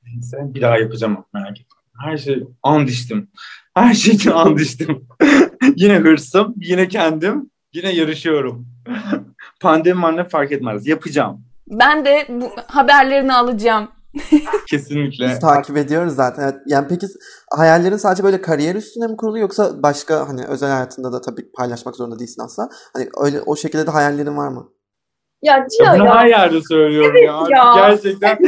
Neyse 0.04 0.36
bir 0.40 0.60
daha 0.62 0.78
yapacağım 0.78 1.24
merak 1.32 1.60
etme. 1.60 1.76
Her 2.00 2.16
şey 2.16 2.44
and 2.62 2.88
içtim. 2.88 3.30
Her 3.74 3.94
şey 3.94 4.14
için 4.14 4.30
and 4.30 4.58
içtim. 4.58 5.06
yine 5.76 5.98
hırsım, 5.98 6.54
yine 6.56 6.88
kendim, 6.88 7.50
yine 7.72 7.90
yarışıyorum. 7.90 8.66
Pandemi 9.60 10.02
var 10.02 10.16
ne 10.16 10.24
fark 10.24 10.52
etmez. 10.52 10.86
Yapacağım. 10.86 11.44
Ben 11.68 12.04
de 12.04 12.26
bu 12.28 12.50
haberlerini 12.66 13.34
alacağım. 13.34 13.88
Kesinlikle. 14.70 15.28
Biz 15.28 15.38
takip 15.38 15.76
ediyoruz 15.76 16.14
zaten. 16.14 16.42
Evet. 16.42 16.54
Yani 16.66 16.86
peki 16.88 17.06
hayallerin 17.56 17.96
sadece 17.96 18.24
böyle 18.24 18.40
kariyer 18.40 18.74
üstüne 18.74 19.06
mi 19.06 19.16
kurulu 19.16 19.38
yoksa 19.38 19.82
başka 19.82 20.28
hani 20.28 20.44
özel 20.44 20.70
hayatında 20.70 21.12
da 21.12 21.20
tabii 21.20 21.52
paylaşmak 21.52 21.96
zorunda 21.96 22.18
değilsin 22.18 22.42
asla. 22.42 22.68
Hani 22.94 23.08
öyle 23.24 23.40
o 23.40 23.56
şekilde 23.56 23.86
de 23.86 23.90
hayallerin 23.90 24.36
var 24.36 24.48
mı? 24.48 24.68
Ya 25.42 25.56
Ya 25.56 25.66
Cihan 25.68 25.98
bunu 25.98 26.06
ya. 26.06 26.14
her 26.14 26.26
yerde 26.26 26.60
söylüyorum 26.62 27.16
ya. 27.16 27.46
ya. 27.50 27.74
Gerçekten 27.76 28.38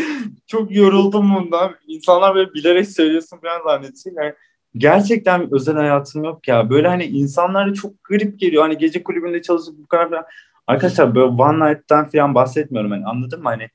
çok 0.46 0.74
yoruldum 0.74 1.34
bundan. 1.34 1.70
İnsanlar 1.86 2.34
böyle 2.34 2.54
bilerek 2.54 2.88
söylüyorsun 2.88 3.38
falan 3.38 3.62
zannedecek. 3.66 4.12
Yani 4.16 4.34
gerçekten 4.76 5.54
özel 5.54 5.74
hayatım 5.74 6.24
yok 6.24 6.48
ya. 6.48 6.70
Böyle 6.70 6.88
hani 6.88 7.04
insanlara 7.04 7.74
çok 7.74 8.04
garip 8.04 8.40
geliyor. 8.40 8.62
Hani 8.62 8.78
gece 8.78 9.02
kulübünde 9.02 9.42
çalışıp 9.42 9.78
bu 9.78 9.86
kadar 9.86 10.10
falan. 10.10 10.24
Arkadaşlar 10.66 11.14
böyle 11.14 11.26
one 11.42 11.70
night'tan 11.70 12.10
falan 12.10 12.34
bahsetmiyorum. 12.34 12.90
Hani 12.90 13.04
anladın 13.06 13.42
mı? 13.42 13.48
Hani 13.48 13.68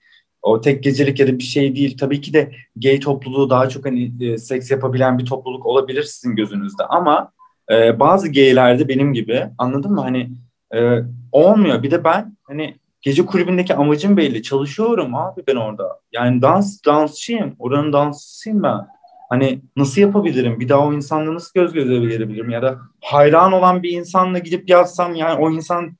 o 0.43 0.62
tek 0.62 0.84
gecelik 0.84 1.19
ya 1.19 1.27
da 1.27 1.39
bir 1.39 1.43
şey 1.43 1.75
değil. 1.75 1.97
Tabii 1.97 2.21
ki 2.21 2.34
de 2.34 2.51
gay 2.75 2.99
topluluğu 2.99 3.49
daha 3.49 3.69
çok 3.69 3.86
hani 3.86 4.12
e, 4.21 4.38
seks 4.38 4.71
yapabilen 4.71 5.19
bir 5.19 5.25
topluluk 5.25 5.65
olabilir 5.65 6.03
sizin 6.03 6.36
gözünüzde. 6.36 6.84
Ama 6.84 7.32
e, 7.71 7.99
bazı 7.99 8.32
gaylerde 8.32 8.88
benim 8.88 9.13
gibi 9.13 9.45
anladın 9.58 9.91
mı? 9.91 10.01
Hani 10.01 10.29
e, 10.75 10.99
olmuyor. 11.32 11.84
Bir 11.84 11.91
de 11.91 12.03
ben 12.03 12.38
hani 12.43 12.75
gece 13.01 13.25
kulübündeki 13.25 13.75
amacım 13.75 14.17
belli. 14.17 14.43
Çalışıyorum 14.43 15.15
abi 15.15 15.43
ben 15.47 15.56
orada. 15.56 15.99
Yani 16.12 16.41
dans 16.41 16.86
dansçıyım. 16.86 17.56
Oranın 17.60 17.93
dansçısıyım 17.93 18.63
ben. 18.63 18.88
Hani 19.29 19.62
nasıl 19.75 20.01
yapabilirim? 20.01 20.60
Bir 20.60 20.69
daha 20.69 20.88
o 20.88 20.93
insanla 20.93 21.34
nasıl 21.34 21.51
göz 21.56 21.73
göze 21.73 21.95
gelebilirim? 21.95 22.49
Ya 22.49 22.62
da 22.62 22.79
hayran 23.01 23.53
olan 23.53 23.84
bir 23.84 23.91
insanla 23.91 24.39
gidip 24.39 24.69
yazsam 24.69 25.15
yani 25.15 25.39
o 25.39 25.51
insan 25.51 25.97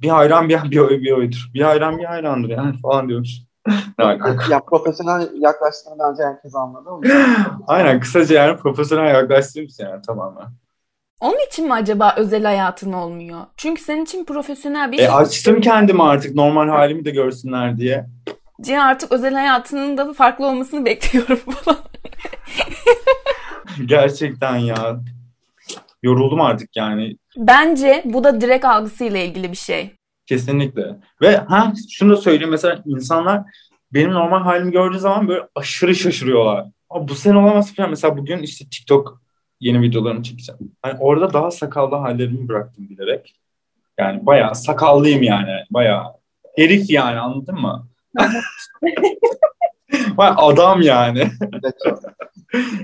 bir 0.00 0.08
hayran 0.08 0.48
bir, 0.48 0.70
bir, 0.70 0.78
oy, 0.78 1.02
bir 1.02 1.12
oydur. 1.12 1.50
Bir 1.54 1.60
hayran 1.60 1.98
bir 1.98 2.04
hayrandır 2.04 2.48
yani 2.48 2.78
falan 2.80 3.08
diyormuş. 3.08 3.49
Ne 3.98 4.04
alaka? 4.04 4.36
ya 4.50 4.60
profesyonel 4.64 5.28
yaklaştığını 5.34 5.94
bence 5.98 6.22
herkes 6.22 6.54
anladı? 6.54 7.08
Aynen 7.66 8.00
kısaca 8.00 8.34
yani 8.42 8.56
profesyonel 8.56 9.14
yaklaştığımız 9.14 9.80
yani 9.80 10.02
tamamen. 10.02 10.46
Onun 11.20 11.46
için 11.46 11.66
mi 11.66 11.72
acaba 11.74 12.14
özel 12.16 12.44
hayatın 12.44 12.92
olmuyor? 12.92 13.40
Çünkü 13.56 13.82
senin 13.82 14.04
için 14.04 14.24
profesyonel 14.24 14.92
bir 14.92 14.98
E 14.98 15.02
iş. 15.02 15.08
açtım 15.10 15.60
kendimi 15.60 16.02
artık 16.02 16.34
normal 16.34 16.68
halimi 16.68 17.04
de 17.04 17.10
görsünler 17.10 17.76
diye. 17.78 18.06
Cihan 18.60 18.86
artık 18.88 19.12
özel 19.12 19.34
hayatının 19.34 19.96
da 19.96 20.12
farklı 20.12 20.46
olmasını 20.46 20.84
bekliyorum 20.84 21.36
falan. 21.50 21.78
Gerçekten 23.86 24.56
ya. 24.56 25.00
Yoruldum 26.02 26.40
artık 26.40 26.76
yani. 26.76 27.16
Bence 27.36 28.02
bu 28.04 28.24
da 28.24 28.40
direkt 28.40 28.64
algısıyla 28.64 29.18
ilgili 29.18 29.50
bir 29.52 29.56
şey. 29.56 29.96
Kesinlikle. 30.30 30.96
Ve 31.20 31.36
ha 31.36 31.72
şunu 31.90 32.12
da 32.12 32.16
söyleyeyim 32.16 32.50
mesela 32.50 32.82
insanlar 32.86 33.42
benim 33.92 34.12
normal 34.12 34.42
halimi 34.42 34.72
gördüğü 34.72 34.98
zaman 34.98 35.28
böyle 35.28 35.42
aşırı 35.54 35.94
şaşırıyorlar. 35.94 36.66
Bu 37.00 37.14
sen 37.14 37.34
olamaz 37.34 37.74
falan. 37.74 37.90
Mesela 37.90 38.16
bugün 38.16 38.38
işte 38.38 38.64
TikTok 38.70 39.22
yeni 39.60 39.82
videolarını 39.82 40.22
çekeceğim. 40.22 40.72
Hani 40.82 40.98
orada 41.00 41.32
daha 41.32 41.50
sakallı 41.50 41.96
hallerimi 41.96 42.48
bıraktım 42.48 42.88
bilerek. 42.88 43.34
Yani 43.98 44.26
bayağı 44.26 44.54
sakallıyım 44.54 45.22
yani. 45.22 45.52
Bayağı 45.70 46.04
herif 46.56 46.90
yani 46.90 47.18
anladın 47.18 47.60
mı? 47.60 47.88
Bayağı 50.16 50.36
adam 50.36 50.82
yani. 50.82 51.18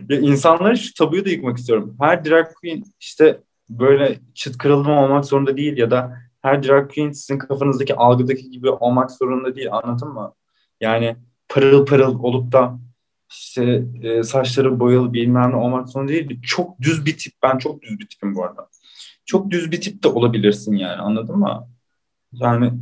ya 0.09 0.19
insanlara 0.21 0.77
şu 0.77 0.95
tabuyu 0.95 1.25
da 1.25 1.29
yıkmak 1.29 1.59
istiyorum. 1.59 1.97
Her 2.01 2.25
drag 2.25 2.47
queen 2.61 2.85
işte 3.01 3.41
böyle 3.71 4.19
çıt 4.35 4.59
kırılma 4.59 5.05
olmak 5.05 5.25
zorunda 5.25 5.57
değil 5.57 5.77
ya 5.77 5.91
da 5.91 6.26
her 6.47 6.63
drag 6.63 6.95
queen 6.95 7.11
sizin 7.11 7.39
kafanızdaki 7.39 7.95
algıdaki 7.95 8.51
gibi 8.51 8.71
olmak 8.71 9.11
zorunda 9.11 9.57
değil 9.57 9.73
anladın 9.73 10.09
mı? 10.09 10.33
Yani 10.81 11.17
pırıl 11.49 11.87
pırıl 11.87 12.19
olup 12.23 12.53
da 12.53 12.79
işte 13.31 13.85
e, 14.03 14.23
saçları 14.23 14.81
boyalı 14.81 15.13
bilmem 15.13 15.51
ne 15.51 15.57
olmak 15.57 15.89
zorunda 15.89 16.13
değil. 16.13 16.41
Çok 16.43 16.81
düz 16.81 17.07
bir 17.07 17.19
tip. 17.19 17.33
Ben 17.43 17.59
çok 17.59 17.83
düz 17.83 17.99
bir 17.99 18.09
tipim 18.09 18.35
bu 18.35 18.45
arada. 18.45 18.69
Çok 19.25 19.51
düz 19.51 19.73
bir 19.73 19.81
tip 19.81 20.03
de 20.03 20.09
olabilirsin 20.09 20.77
yani 20.77 20.97
anladın 20.97 21.39
mı? 21.39 21.69
Yani 22.33 22.73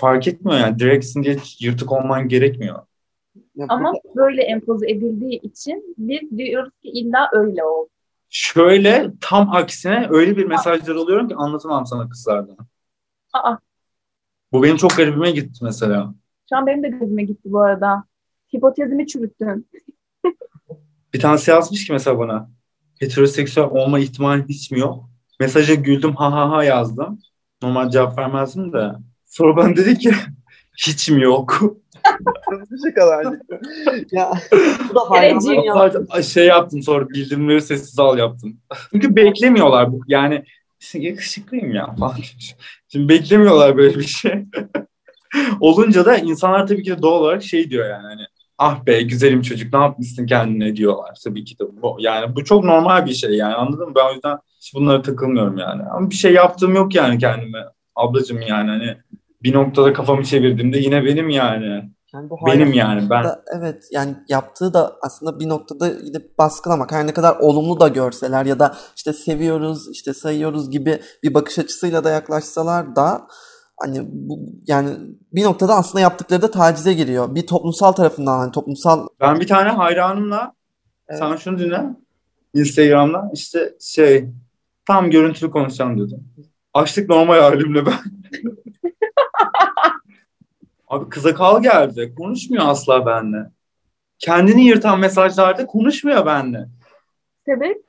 fark 0.00 0.28
etmiyor 0.28 0.60
yani. 0.60 0.78
Direksin 0.78 1.22
diye 1.22 1.36
yırtık 1.60 1.92
olman 1.92 2.28
gerekmiyor. 2.28 2.82
Ama 3.68 3.92
böyle 4.16 4.42
empoze 4.42 4.90
edildiği 4.90 5.40
için 5.40 5.94
biz 5.98 6.38
diyoruz 6.38 6.72
ki 6.82 6.88
illa 6.88 7.28
öyle 7.32 7.64
ol. 7.64 7.86
Şöyle 8.30 9.12
tam 9.20 9.50
aksine 9.50 10.06
öyle 10.10 10.36
bir 10.36 10.44
mesajlar 10.44 10.94
alıyorum 10.94 11.28
ki 11.28 11.34
anlatamam 11.34 11.86
sana 11.86 12.08
kızlardan. 12.08 12.56
Aa, 13.32 13.56
Bu 14.52 14.62
benim 14.62 14.76
çok 14.76 14.96
garibime 14.96 15.30
gitti 15.30 15.58
mesela. 15.64 16.14
şu 16.48 16.56
an 16.56 16.66
benim 16.66 16.82
de 16.82 16.88
gözüme 16.88 17.24
gitti 17.24 17.42
bu 17.52 17.60
arada. 17.60 18.04
Hipotezimi 18.54 19.06
çürüttün. 19.06 19.68
Bir 21.14 21.20
tanesi 21.20 21.50
yazmış 21.50 21.86
ki 21.86 21.92
mesela 21.92 22.18
bana 22.18 22.50
heteroseksüel 23.00 23.66
olma 23.66 23.98
ihtimali 23.98 24.44
hiç 24.48 24.70
mi 24.70 24.78
yok? 24.80 25.04
Mesaja 25.40 25.74
güldüm 25.74 26.14
ha 26.16 26.32
ha 26.32 26.50
ha 26.50 26.64
yazdım. 26.64 27.18
Normal 27.62 27.90
cevap 27.90 28.18
vermezdim 28.18 28.72
de. 28.72 28.92
Sonra 29.26 29.56
ben 29.56 29.76
dedi 29.76 29.98
ki 29.98 30.12
hiç 30.86 31.10
mi 31.10 31.22
yok? 31.22 31.60
Bu 32.86 32.94
kadar. 32.94 33.24
ya 34.12 34.32
bu 34.90 34.94
da 34.94 35.10
hayran. 35.10 35.30
Gereciyim 35.38 35.62
ya. 35.64 35.74
Sadece 35.74 36.22
şey 36.22 36.46
yaptım 36.46 36.82
sonra 36.82 37.08
bildirimleri 37.08 37.62
sessiz 37.62 37.98
al 37.98 38.18
yaptım. 38.18 38.60
Çünkü 38.92 39.16
beklemiyorlar. 39.16 39.92
bu 39.92 40.00
Yani 40.06 40.44
yakışıklıyım 40.94 41.74
ya 41.74 41.94
falan. 41.94 42.16
Şimdi 42.88 43.08
beklemiyorlar 43.08 43.76
böyle 43.76 43.98
bir 43.98 44.04
şey. 44.04 44.44
Olunca 45.60 46.04
da 46.04 46.16
insanlar 46.16 46.66
tabii 46.66 46.82
ki 46.82 46.90
de 46.90 47.02
doğal 47.02 47.20
olarak 47.20 47.42
şey 47.42 47.70
diyor 47.70 47.90
yani 47.90 48.02
hani 48.02 48.22
ah 48.58 48.86
be 48.86 49.02
güzelim 49.02 49.42
çocuk 49.42 49.72
ne 49.74 49.80
yapmışsın 49.80 50.26
kendine 50.26 50.76
diyorlar 50.76 51.18
tabii 51.24 51.44
ki 51.44 51.58
de 51.58 51.64
bu. 51.82 51.96
Yani 52.00 52.36
bu 52.36 52.44
çok 52.44 52.64
normal 52.64 53.06
bir 53.06 53.14
şey 53.14 53.30
yani 53.30 53.54
anladın 53.54 53.88
mı? 53.88 53.94
Ben 53.96 54.10
o 54.10 54.12
yüzden 54.12 54.38
hiç 54.60 54.74
bunlara 54.74 55.02
takılmıyorum 55.02 55.58
yani. 55.58 55.82
Ama 55.82 56.10
bir 56.10 56.14
şey 56.14 56.32
yaptığım 56.32 56.74
yok 56.74 56.94
yani 56.94 57.18
kendime. 57.18 57.58
Ablacığım 57.96 58.40
yani 58.42 58.70
hani 58.70 58.96
bir 59.42 59.52
noktada 59.52 59.92
kafamı 59.92 60.24
çevirdiğimde 60.24 60.78
yine 60.78 61.04
benim 61.04 61.28
yani. 61.28 61.90
Yani 62.14 62.30
bu 62.30 62.38
Benim 62.46 62.72
yani 62.72 63.10
ben. 63.10 63.24
da 63.24 63.44
evet 63.56 63.84
yani 63.92 64.14
yaptığı 64.28 64.74
da 64.74 64.96
aslında 65.02 65.40
bir 65.40 65.48
noktada 65.48 65.88
gidip 65.88 66.38
baskılamak. 66.38 66.92
Her 66.92 67.06
ne 67.06 67.12
kadar 67.12 67.36
olumlu 67.36 67.80
da 67.80 67.88
görseler 67.88 68.46
ya 68.46 68.58
da 68.58 68.74
işte 68.96 69.12
seviyoruz, 69.12 69.88
işte 69.92 70.14
sayıyoruz 70.14 70.70
gibi 70.70 71.00
bir 71.22 71.34
bakış 71.34 71.58
açısıyla 71.58 72.04
da 72.04 72.10
yaklaşsalar 72.10 72.96
da 72.96 73.26
hani 73.80 74.00
bu 74.12 74.38
yani 74.66 74.90
bir 75.32 75.44
noktada 75.44 75.74
aslında 75.74 76.00
yaptıkları 76.00 76.42
da 76.42 76.50
tacize 76.50 76.92
giriyor. 76.92 77.34
Bir 77.34 77.46
toplumsal 77.46 77.92
tarafından 77.92 78.38
hani 78.38 78.52
toplumsal 78.52 79.08
Ben 79.20 79.40
bir 79.40 79.46
tane 79.46 79.68
hayranımla 79.68 80.52
Evet. 81.08 81.18
sen 81.18 81.36
şunu 81.36 81.58
dinle. 81.58 81.82
Instagram'da 82.54 83.30
işte 83.34 83.74
şey 83.80 84.28
tam 84.86 85.10
görüntülü 85.10 85.50
konuşacağım 85.50 86.00
dedim. 86.00 86.24
Açtık 86.74 87.08
normal 87.08 87.38
halimle 87.40 87.86
ben. 87.86 87.94
Abi 90.92 91.08
kıza 91.08 91.34
kal 91.34 91.62
geldi. 91.62 92.14
Konuşmuyor 92.18 92.64
asla 92.66 93.06
benimle. 93.06 93.50
Kendini 94.18 94.64
yırtan 94.64 95.00
mesajlarda 95.00 95.66
konuşmuyor 95.66 96.26
benimle. 96.26 96.68
Sebep? 97.46 97.84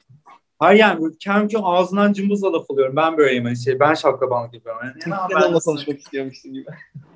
Hayır 0.59 0.79
yani 0.79 1.01
böyle 1.03 1.15
kendi 1.19 1.57
ağzından 1.57 2.13
cımbızla 2.13 2.53
laf 2.53 2.71
alıyorum. 2.71 2.95
Ben 2.95 3.17
böyleyim 3.17 3.45
hani 3.45 3.57
şey. 3.57 3.79
Ben 3.79 3.93
şapkabanlık 3.93 4.53
yapıyorum. 4.53 4.81
Yani, 4.83 4.93
ne 5.07 5.13
haber, 5.13 5.51
nasılsın? 5.51 5.91
istiyormuşsun 5.91 6.53
gibi. 6.53 6.65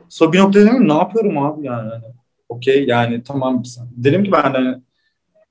Sonra 0.09 0.33
bir 0.33 0.39
noktada 0.39 0.65
dedim 0.65 0.87
ne 0.87 0.93
yapıyorum 0.93 1.37
abi 1.37 1.65
yani. 1.65 1.89
Hani, 1.89 2.03
Okey 2.49 2.85
yani 2.85 3.23
tamam. 3.23 3.63
Dedim 3.91 4.23
ki 4.23 4.31
ben 4.31 4.53
de 4.53 4.57
hani, 4.57 4.81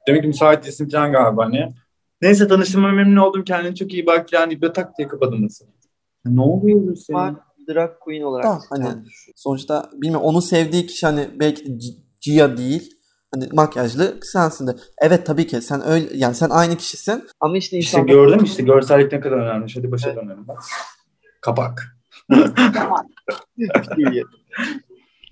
demek 0.08 0.22
ki 0.22 0.28
müsait 0.28 0.64
değilsin 0.64 0.88
falan 0.88 1.12
galiba 1.12 1.44
hani. 1.44 1.72
Neyse 2.22 2.48
tanıştığıma 2.48 2.92
memnun 2.92 3.16
oldum. 3.16 3.44
Kendine 3.44 3.74
çok 3.74 3.92
iyi 3.92 4.06
bak 4.06 4.30
falan 4.30 4.50
deyip 4.50 4.62
böyle 4.62 4.72
tak 4.72 4.98
diye 4.98 5.08
kapadım 5.08 5.42
mesela. 5.42 5.70
Ne 6.24 6.40
oluyor 6.40 6.96
senin? 6.96 7.36
Drag 7.68 7.90
queen 8.00 8.22
olarak 8.22 8.44
da, 8.44 8.60
hani 8.70 8.88
sonuçta 9.36 9.90
bilmiyorum 9.92 10.26
onu 10.26 10.42
sevdiği 10.42 10.86
kişi 10.86 11.06
hani 11.06 11.28
belki 11.40 11.76
Gia 12.20 12.56
değil. 12.56 12.90
Hani 13.34 13.48
makyajlı 13.52 14.18
sensin 14.22 14.66
de. 14.66 14.76
Evet 14.98 15.26
tabii 15.26 15.46
ki 15.46 15.60
sen 15.62 15.86
öyle 15.86 16.06
yani 16.14 16.34
sen 16.34 16.50
aynı 16.50 16.76
kişisin. 16.76 17.24
Ama 17.40 17.56
işte 17.56 17.78
İşte 17.78 18.00
gördüm 18.00 18.44
işte 18.44 18.62
görsellik 18.62 19.12
ne 19.12 19.20
kadar 19.20 19.36
önemli. 19.36 19.72
Hadi 19.74 19.92
başa 19.92 20.16
dönelim. 20.16 20.48
Bak. 20.48 20.62
Kapak. 21.40 21.96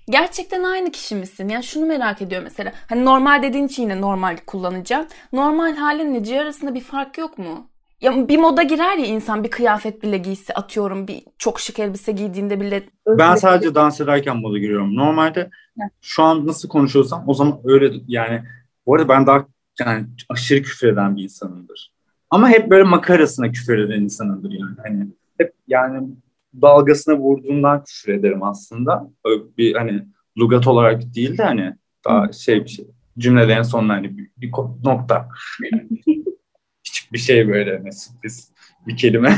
Gerçekten 0.09 0.63
aynı 0.63 0.91
kişi 0.91 1.15
misin? 1.15 1.49
Yani 1.49 1.63
şunu 1.63 1.85
merak 1.85 2.21
ediyorum 2.21 2.43
mesela. 2.43 2.73
Hani 2.89 3.05
normal 3.05 3.43
dediğin 3.43 3.67
için 3.67 3.83
yine 3.83 4.01
normal 4.01 4.37
kullanacağım. 4.47 5.07
Normal 5.33 5.75
halinle 5.75 6.19
G 6.19 6.41
arasında 6.41 6.73
bir 6.73 6.81
fark 6.81 7.17
yok 7.17 7.37
mu? 7.37 7.69
Ya 8.01 8.27
bir 8.27 8.37
moda 8.37 8.63
girer 8.63 8.97
ya 8.97 9.05
insan 9.05 9.43
bir 9.43 9.51
kıyafet 9.51 10.03
bile 10.03 10.17
giysi 10.17 10.53
atıyorum 10.53 11.07
bir 11.07 11.23
çok 11.37 11.59
şık 11.59 11.79
elbise 11.79 12.11
giydiğinde 12.11 12.61
bile 12.61 12.83
Ben 13.07 13.35
sadece 13.35 13.75
dans 13.75 14.01
ederken 14.01 14.37
moda 14.37 14.57
giriyorum. 14.57 14.95
Normalde 14.95 15.49
şu 16.01 16.23
an 16.23 16.47
nasıl 16.47 16.69
konuşuyorsam 16.69 17.23
o 17.27 17.33
zaman 17.33 17.59
öyle 17.63 17.91
yani 18.07 18.43
bu 18.85 18.95
arada 18.95 19.09
ben 19.09 19.27
daha 19.27 19.45
yani 19.79 20.05
aşırı 20.29 20.61
küfür 20.61 20.87
eden 20.87 21.15
bir 21.15 21.23
insanımdır. 21.23 21.91
Ama 22.29 22.49
hep 22.49 22.69
böyle 22.69 22.83
makarasına 22.83 23.51
küfür 23.51 23.77
eden 23.77 24.01
insanımdır 24.01 24.51
yani. 24.51 24.75
Hani 24.83 25.07
hep 25.37 25.53
yani 25.67 26.07
dalgasına 26.61 27.17
vurduğundan 27.17 27.83
küfür 27.83 28.13
ederim 28.13 28.43
aslında. 28.43 29.09
Öyle 29.25 29.43
bir 29.57 29.75
hani 29.75 30.07
lugat 30.37 30.67
olarak 30.67 31.15
değil 31.15 31.37
de 31.37 31.43
hani 31.43 31.75
daha 32.05 32.31
şey 32.31 32.63
bir 32.63 32.69
şey. 32.69 32.87
Cümlelerin 33.17 33.61
sonuna 33.61 33.93
hani 33.93 34.17
bir, 34.17 34.29
bir 34.37 34.51
nokta. 34.83 35.29
bir 37.13 37.17
şey 37.17 37.47
böyle 37.47 37.77
hani 37.77 37.93
sürpriz 37.93 38.51
bir 38.87 38.97
kelime. 38.97 39.37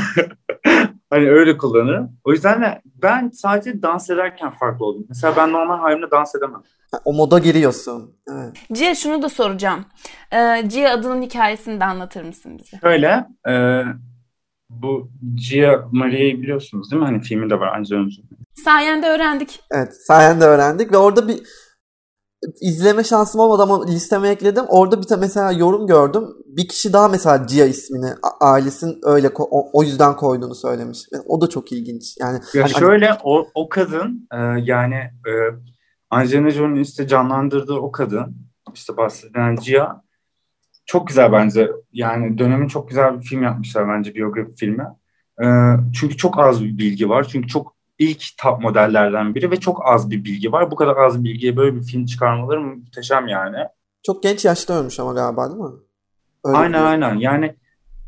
hani 1.10 1.30
öyle 1.30 1.56
kullanırım. 1.58 2.12
O 2.24 2.32
yüzden 2.32 2.62
de 2.62 2.82
ben 3.02 3.28
sadece 3.28 3.82
dans 3.82 4.10
ederken 4.10 4.50
farklı 4.50 4.84
oldum. 4.84 5.06
Mesela 5.08 5.36
ben 5.36 5.52
normal 5.52 5.78
halimle 5.78 6.10
dans 6.10 6.34
edemem. 6.34 6.62
o 7.04 7.12
moda 7.12 7.38
giriyorsun. 7.38 8.14
Evet. 8.32 8.56
Cia 8.72 8.94
şunu 8.94 9.22
da 9.22 9.28
soracağım. 9.28 9.84
Ee, 10.32 10.68
Cia 10.68 10.92
adının 10.92 11.22
hikayesini 11.22 11.80
de 11.80 11.84
anlatır 11.84 12.22
mısın 12.22 12.58
bize? 12.58 12.76
Şöyle 12.82 13.26
e, 13.48 13.82
bu 14.70 15.10
Gia 15.48 15.88
Maria'yı 15.92 16.42
biliyorsunuz 16.42 16.90
değil 16.90 17.02
mi? 17.02 17.06
Hani 17.06 17.20
filmi 17.20 17.50
de 17.50 17.60
var 17.60 17.76
Angelina. 17.76 18.08
Sayende 18.64 19.06
öğrendik. 19.06 19.60
Evet, 19.70 19.94
sayende 20.06 20.44
öğrendik 20.44 20.92
ve 20.92 20.96
orada 20.96 21.28
bir 21.28 21.38
izleme 22.60 23.04
şansım 23.04 23.40
olmadı 23.40 23.62
ama 23.62 23.86
listeme 23.86 24.28
ekledim. 24.28 24.64
Orada 24.68 24.98
bir 25.02 25.06
tane 25.06 25.20
mesela 25.20 25.52
yorum 25.52 25.86
gördüm. 25.86 26.24
Bir 26.46 26.68
kişi 26.68 26.92
daha 26.92 27.08
mesela 27.08 27.36
Gia 27.36 27.64
ismini 27.66 28.06
a- 28.22 28.46
ailesinin 28.52 28.98
öyle 29.02 29.30
o, 29.38 29.70
o 29.72 29.82
yüzden 29.82 30.16
koyduğunu 30.16 30.54
söylemiş. 30.54 30.98
O 31.26 31.40
da 31.40 31.48
çok 31.48 31.72
ilginç. 31.72 32.16
Yani 32.20 32.38
Ya 32.54 32.62
hani- 32.64 32.70
şöyle 32.72 33.10
o, 33.24 33.46
o 33.54 33.68
kadın 33.68 34.28
e, 34.32 34.36
yani 34.62 34.94
e, 34.94 35.32
Angelina 36.10 36.50
Jolie'nin 36.50 36.80
işte 36.82 37.06
canlandırdığı 37.08 37.74
o 37.74 37.92
kadın 37.92 38.36
işte 38.74 38.96
bahsedilen 38.96 39.56
Gia 39.56 40.02
çok 40.86 41.08
güzel 41.08 41.32
bence. 41.32 41.70
Yani 41.92 42.38
dönemin 42.38 42.68
çok 42.68 42.88
güzel 42.88 43.20
bir 43.20 43.24
film 43.24 43.42
yapmışlar 43.42 43.88
bence 43.88 44.14
biyografi 44.14 44.54
filmi. 44.56 44.86
E, 45.42 45.46
çünkü 46.00 46.16
çok 46.16 46.38
az 46.38 46.64
bir 46.64 46.78
bilgi 46.78 47.08
var. 47.08 47.28
Çünkü 47.32 47.48
çok 47.48 47.77
ilk 47.98 48.24
top 48.38 48.62
modellerden 48.62 49.34
biri 49.34 49.50
ve 49.50 49.60
çok 49.60 49.86
az 49.88 50.10
bir 50.10 50.24
bilgi 50.24 50.52
var. 50.52 50.70
Bu 50.70 50.76
kadar 50.76 50.96
az 50.96 51.24
bilgiye 51.24 51.56
böyle 51.56 51.76
bir 51.76 51.82
film 51.82 52.06
çıkarmaları 52.06 52.60
muhteşem 52.60 53.28
yani. 53.28 53.56
çok 54.06 54.22
genç 54.22 54.44
yaşta 54.44 54.74
ölmüş 54.80 55.00
ama 55.00 55.12
galiba 55.12 55.48
değil 55.50 55.60
mi? 55.60 55.70
Öyle 56.44 56.58
Aynen 56.58 56.82
bir- 56.82 56.86
aynen. 56.90 57.14
Yani 57.14 57.54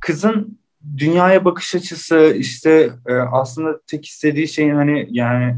kızın 0.00 0.58
dünyaya 0.96 1.44
bakış 1.44 1.74
açısı 1.74 2.34
işte 2.36 2.90
e, 3.06 3.14
aslında 3.14 3.80
tek 3.86 4.06
istediği 4.06 4.48
şeyin 4.48 4.74
hani 4.74 5.06
yani 5.10 5.56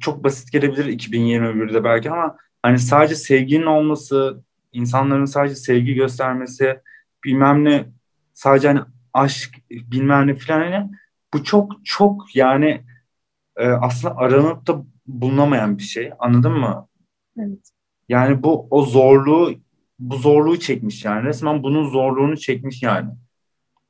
çok 0.00 0.24
basit 0.24 0.52
gelebilir 0.52 0.84
2021'de 0.84 1.84
belki 1.84 2.10
ama 2.10 2.36
hani 2.62 2.78
sadece 2.78 3.14
sevginin 3.14 3.66
olması, 3.66 4.42
insanların 4.72 5.24
sadece 5.24 5.54
sevgi 5.54 5.94
göstermesi, 5.94 6.80
bilmem 7.24 7.64
ne 7.64 7.84
sadece 8.34 8.68
hani 8.68 8.80
aşk 9.14 9.50
bilmem 9.70 10.26
ne 10.26 10.34
falan 10.34 10.60
hani 10.60 10.90
bu 11.34 11.44
çok 11.44 11.72
çok 11.84 12.36
yani 12.36 12.82
e, 13.60 13.68
aslında 13.68 14.16
aranıp 14.16 14.66
da 14.66 14.84
bulunamayan 15.06 15.78
bir 15.78 15.82
şey. 15.82 16.10
Anladın 16.18 16.52
mı? 16.52 16.88
Evet. 17.38 17.70
Yani 18.08 18.42
bu 18.42 18.66
o 18.70 18.82
zorluğu 18.84 19.54
bu 19.98 20.16
zorluğu 20.16 20.58
çekmiş 20.58 21.04
yani. 21.04 21.24
Resmen 21.24 21.62
bunun 21.62 21.88
zorluğunu 21.88 22.36
çekmiş 22.36 22.82
yani. 22.82 23.10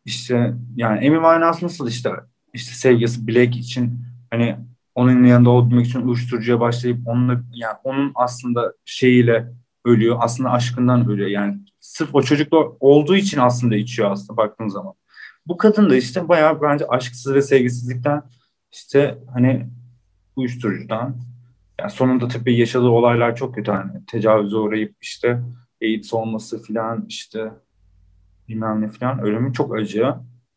İşte 0.05 0.55
yani 0.77 0.99
Amy 0.99 1.17
Winehouse 1.17 1.67
nasıl 1.67 1.89
işte 1.89 2.11
işte 2.53 2.75
sevgisi 2.75 3.29
Black 3.29 3.57
için 3.57 4.01
hani 4.31 4.57
onun 4.95 5.25
yanında 5.25 5.51
olmak 5.51 5.87
için 5.87 6.01
uyuşturucuya 6.01 6.61
başlayıp 6.61 7.09
onunla 7.09 7.43
yani 7.55 7.77
onun 7.85 8.13
aslında 8.15 8.75
şeyiyle 8.85 9.53
ölüyor. 9.85 10.17
Aslında 10.21 10.51
aşkından 10.51 11.09
ölüyor. 11.09 11.29
Yani 11.29 11.59
sırf 11.79 12.15
o 12.15 12.23
çocukla 12.23 12.59
olduğu 12.81 13.17
için 13.17 13.39
aslında 13.39 13.77
içiyor 13.77 14.11
aslında 14.11 14.37
baktığın 14.37 14.69
zaman. 14.69 14.95
Bu 15.47 15.57
kadın 15.57 15.91
da 15.91 15.97
işte 15.97 16.29
bayağı 16.29 16.63
bence 16.63 16.87
aşksız 16.87 17.35
ve 17.35 17.43
sevgisizlikten 17.43 18.23
işte 18.73 19.19
hani 19.33 19.67
uyuşturucudan 20.37 21.17
yani 21.81 21.91
sonunda 21.91 22.29
tabii 22.29 22.57
yaşadığı 22.57 22.89
olaylar 22.89 23.37
çok 23.37 23.55
kötü 23.55 23.71
hani 23.71 24.07
tecavüze 24.07 24.57
uğrayıp 24.57 24.97
işte 25.01 25.43
AIDS 25.83 26.15
olması 26.15 26.63
filan 26.63 27.05
işte 27.09 27.53
bilmem 28.49 28.81
ne 28.81 28.89
filan 28.89 29.19
ölümü 29.19 29.53
çok 29.53 29.77
acı. 29.77 30.15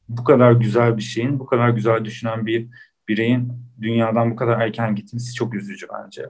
Bu 0.10 0.24
kadar 0.24 0.52
güzel 0.52 0.98
bir 0.98 1.02
şeyin, 1.02 1.40
bu 1.40 1.46
kadar 1.46 1.70
güzel 1.70 2.06
düşünen 2.06 2.46
bir 2.46 2.68
bireyin 3.08 3.54
dünyadan 3.82 4.32
bu 4.32 4.36
kadar 4.36 4.62
erken 4.62 4.96
gitmesi 4.96 5.34
çok 5.34 5.54
üzücü 5.54 5.88
bence. 5.94 6.30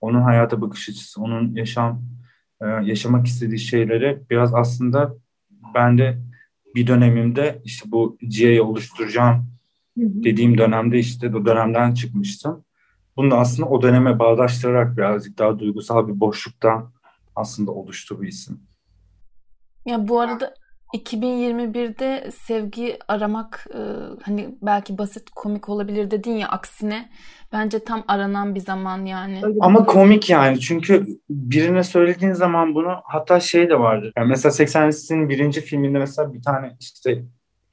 Onun 0.00 0.20
hayata 0.20 0.60
bakış 0.60 0.88
açısı, 0.88 1.22
onun 1.22 1.54
yaşam 1.54 2.02
e, 2.60 2.66
yaşamak 2.66 3.26
istediği 3.26 3.58
şeyleri 3.58 4.22
biraz 4.30 4.54
aslında 4.54 5.14
ben 5.74 5.98
de 5.98 6.18
bir 6.74 6.86
dönemimde 6.86 7.60
işte 7.64 7.92
bu 7.92 8.18
GA'yı 8.22 8.64
oluşturacağım 8.64 9.55
dediğim 9.96 10.58
dönemde 10.58 10.98
işte 10.98 11.36
o 11.36 11.46
dönemden 11.46 11.94
çıkmıştım. 11.94 12.64
Bunu 13.16 13.30
da 13.30 13.38
aslında 13.38 13.68
o 13.68 13.82
döneme 13.82 14.18
bağdaştırarak 14.18 14.96
birazcık 14.96 15.38
daha 15.38 15.58
duygusal 15.58 16.08
bir 16.08 16.20
boşluktan 16.20 16.92
aslında 17.36 17.70
oluştu 17.70 18.18
bu 18.18 18.24
isim. 18.24 18.60
Ya 19.86 20.08
bu 20.08 20.20
arada 20.20 20.54
2021'de 20.94 22.30
sevgi 22.30 22.98
aramak 23.08 23.66
e, 23.74 23.80
hani 24.22 24.58
belki 24.62 24.98
basit 24.98 25.30
komik 25.30 25.68
olabilir 25.68 26.10
dedin 26.10 26.32
ya 26.32 26.48
aksine 26.48 27.10
bence 27.52 27.84
tam 27.84 28.04
aranan 28.08 28.54
bir 28.54 28.60
zaman 28.60 29.04
yani. 29.04 29.42
Ama 29.60 29.84
komik 29.84 30.30
yani 30.30 30.60
çünkü 30.60 31.06
birine 31.30 31.84
söylediğin 31.84 32.32
zaman 32.32 32.74
bunu 32.74 32.96
hatta 33.04 33.40
şey 33.40 33.70
de 33.70 33.78
vardır. 33.78 34.12
Yani 34.16 34.28
mesela 34.28 34.52
80 34.52 34.88
Listesi'nin 34.88 35.28
birinci 35.28 35.60
filminde 35.60 35.98
mesela 35.98 36.32
bir 36.32 36.42
tane 36.42 36.76
işte 36.80 37.24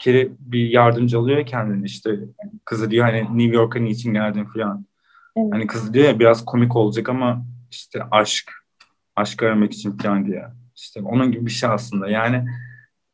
kere 0.03 0.29
bir 0.39 0.69
yardımcı 0.69 1.19
alıyor 1.19 1.45
kendini 1.45 1.85
işte 1.85 2.19
kızı 2.65 2.91
diyor 2.91 3.05
hani 3.05 3.21
New 3.21 3.55
York'a 3.55 3.79
niçin 3.79 4.13
geldin 4.13 4.45
falan. 4.45 4.85
Evet. 5.37 5.53
Hani 5.53 5.67
kız 5.67 5.93
diyor 5.93 6.05
ya 6.05 6.19
biraz 6.19 6.45
komik 6.45 6.75
olacak 6.75 7.09
ama 7.09 7.45
işte 7.71 8.03
aşk, 8.11 8.51
aşk 9.15 9.43
aramak 9.43 9.73
için 9.73 9.97
falan 9.97 10.25
diye. 10.25 10.45
İşte 10.75 11.01
onun 11.01 11.31
gibi 11.31 11.45
bir 11.45 11.51
şey 11.51 11.69
aslında. 11.69 12.09
Yani 12.09 12.45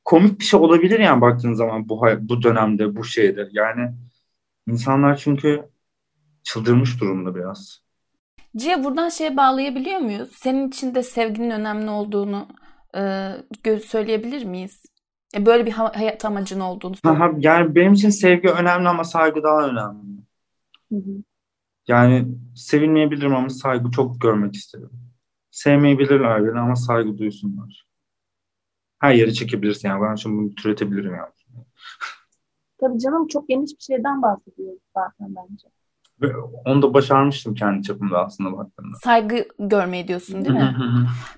komik 0.05 0.39
bir 0.39 0.45
şey 0.45 0.59
olabilir 0.59 0.99
yani 0.99 1.21
baktığın 1.21 1.53
zaman 1.53 1.89
bu 1.89 2.07
bu 2.19 2.43
dönemde 2.43 2.95
bu 2.95 3.03
şeyde. 3.03 3.49
Yani 3.51 3.91
insanlar 4.67 5.17
çünkü 5.17 5.65
çıldırmış 6.43 7.01
durumda 7.01 7.35
biraz. 7.35 7.81
Cia 8.57 8.83
buradan 8.83 9.09
şeye 9.09 9.37
bağlayabiliyor 9.37 9.99
muyuz? 9.99 10.29
Senin 10.31 10.67
için 10.67 10.95
de 10.95 11.03
sevginin 11.03 11.49
önemli 11.49 11.89
olduğunu 11.89 12.47
e, 13.65 13.79
söyleyebilir 13.79 14.45
miyiz? 14.45 14.88
E, 15.35 15.45
böyle 15.45 15.65
bir 15.65 15.71
ha- 15.71 15.91
hayat 15.95 16.25
amacın 16.25 16.59
olduğunu. 16.59 16.95
Ha, 17.03 17.19
ha, 17.19 17.31
yani 17.37 17.75
benim 17.75 17.93
için 17.93 18.09
sevgi 18.09 18.49
önemli 18.49 18.89
ama 18.89 19.03
saygı 19.03 19.43
daha 19.43 19.67
önemli. 19.67 20.19
Hı 20.91 20.95
hı. 20.95 21.23
Yani 21.87 22.27
sevilmeyebilirim 22.55 23.35
ama 23.35 23.49
saygı 23.49 23.91
çok 23.91 24.21
görmek 24.21 24.55
isterim. 24.55 24.89
Sevmeyebilirler 25.51 26.45
beni 26.45 26.59
ama 26.59 26.75
saygı 26.75 27.17
duysunlar. 27.17 27.85
Her 28.99 29.13
yere 29.13 29.33
çekebilirsin 29.33 29.87
yani. 29.87 30.01
Ben 30.03 30.15
şimdi 30.15 30.37
bunu 30.37 30.55
türetebilirim 30.55 31.15
yani. 31.15 31.63
Tabii 32.81 32.99
canım 32.99 33.27
çok 33.27 33.49
geniş 33.49 33.71
bir 33.71 33.83
şeyden 33.83 34.21
bahsediyoruz 34.21 34.79
zaten 34.95 35.35
bence. 35.35 35.67
Ve 36.21 36.37
onu 36.65 36.81
da 36.81 36.93
başarmıştım 36.93 37.53
kendi 37.53 37.83
çapımda 37.83 38.25
aslında 38.25 38.57
baktığımda. 38.57 38.95
Saygı 39.03 39.47
görmeyi 39.59 40.07
diyorsun 40.07 40.45
değil 40.45 40.55
mi? 40.55 40.75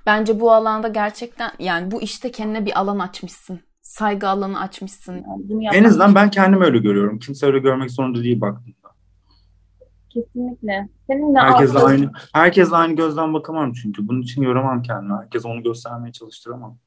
Bence 0.06 0.40
bu 0.40 0.52
alanda 0.52 0.88
gerçekten 0.88 1.52
yani 1.60 1.92
bu 1.92 2.02
işte 2.02 2.32
kendine 2.32 2.66
bir 2.66 2.80
alan 2.80 3.00
açmışsın. 3.00 3.60
Saygı 3.92 4.28
alanı 4.28 4.60
açmışsın. 4.60 5.14
Yani 5.14 5.50
bunu 5.50 5.62
en 5.74 5.84
azından 5.84 6.16
ben 6.16 6.32
kendimi 6.32 6.66
öyle 6.66 6.78
görüyorum. 6.78 7.20
Kimse 7.20 7.46
öyle 7.46 7.60
görmek 7.60 7.92
zorunda 7.92 8.24
değil 8.24 8.42
baktığımda. 8.42 8.90
kesinlikle. 10.10 10.90
Seninle 11.08 11.40
Herkesle 11.40 11.80
alakalı- 11.80 11.90
aynı 11.90 12.12
herkesle 12.34 12.76
aynı 12.76 12.94
gözden 12.96 13.34
bakamam 13.34 13.74
çünkü. 13.74 14.08
Bunun 14.08 14.22
için 14.22 14.42
yoramam 14.42 14.82
kendimi. 14.82 15.14
Herkes 15.14 15.46
onu 15.46 15.64
göstermeye 15.64 16.12
çalıştıramam. 16.12 16.78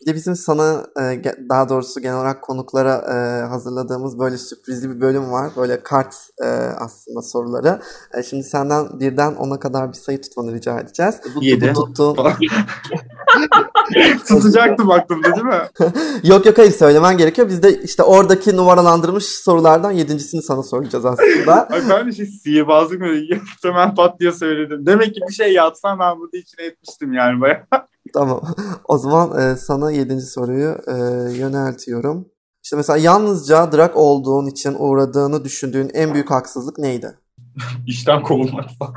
Bir 0.00 0.06
de 0.06 0.14
bizim 0.14 0.36
sana 0.36 0.86
e, 1.00 1.22
daha 1.50 1.68
doğrusu 1.68 2.00
genel 2.00 2.16
olarak 2.16 2.42
konuklara 2.42 2.94
e, 2.96 3.46
hazırladığımız 3.46 4.18
böyle 4.18 4.38
sürprizli 4.38 4.90
bir 4.96 5.00
bölüm 5.00 5.30
var. 5.32 5.52
Böyle 5.56 5.82
kart 5.82 6.14
e, 6.44 6.46
aslında 6.78 7.22
soruları. 7.22 7.80
Şimdi 8.30 8.42
senden 8.42 9.00
birden 9.00 9.34
ona 9.34 9.58
kadar 9.58 9.88
bir 9.88 9.96
sayı 9.96 10.20
tutmanı 10.22 10.52
rica 10.52 10.80
edeceğiz. 10.80 11.20
Bu, 11.36 11.44
Yedi. 11.44 11.72
bu 11.74 11.84
tuttuğun... 11.84 12.16
Tutacaktım 14.28 14.90
aklımda 14.90 15.34
değil 15.34 15.46
mi? 15.46 15.62
yok 16.24 16.46
yok 16.46 16.58
hayır 16.58 16.70
söylemen 16.70 17.18
gerekiyor. 17.18 17.48
Biz 17.48 17.62
de 17.62 17.82
işte 17.82 18.02
oradaki 18.02 18.56
numaralandırılmış 18.56 19.24
sorulardan 19.24 19.90
yedincisini 19.90 20.42
sana 20.42 20.62
soracağız 20.62 21.04
aslında. 21.04 21.68
Ay 21.70 21.80
ben 21.90 22.06
de 22.06 22.12
şey 22.12 22.26
sihirbazlık 22.26 23.00
mı? 23.00 23.06
Hemen 23.62 23.94
pat 23.94 24.20
diye 24.20 24.32
söyledim. 24.32 24.86
Demek 24.86 25.14
ki 25.14 25.20
bir 25.28 25.34
şey 25.34 25.52
yatsam 25.52 25.98
ben 25.98 26.18
burada 26.18 26.36
içine 26.36 26.66
etmiştim 26.66 27.12
yani 27.12 27.40
bayağı. 27.40 27.64
Tamam. 28.14 28.42
O 28.84 28.98
zaman 28.98 29.40
e, 29.40 29.56
sana 29.56 29.90
yedinci 29.90 30.26
soruyu 30.26 30.76
e, 30.86 30.94
yöneltiyorum. 31.38 32.28
İşte 32.64 32.76
mesela 32.76 32.96
yalnızca 32.96 33.72
drag 33.72 33.96
olduğun 33.96 34.46
için 34.46 34.74
uğradığını 34.78 35.44
düşündüğün 35.44 35.90
en 35.94 36.14
büyük 36.14 36.30
haksızlık 36.30 36.78
neydi? 36.78 37.14
İşten 37.86 38.22
kovulmak 38.22 38.70
falan. 38.78 38.94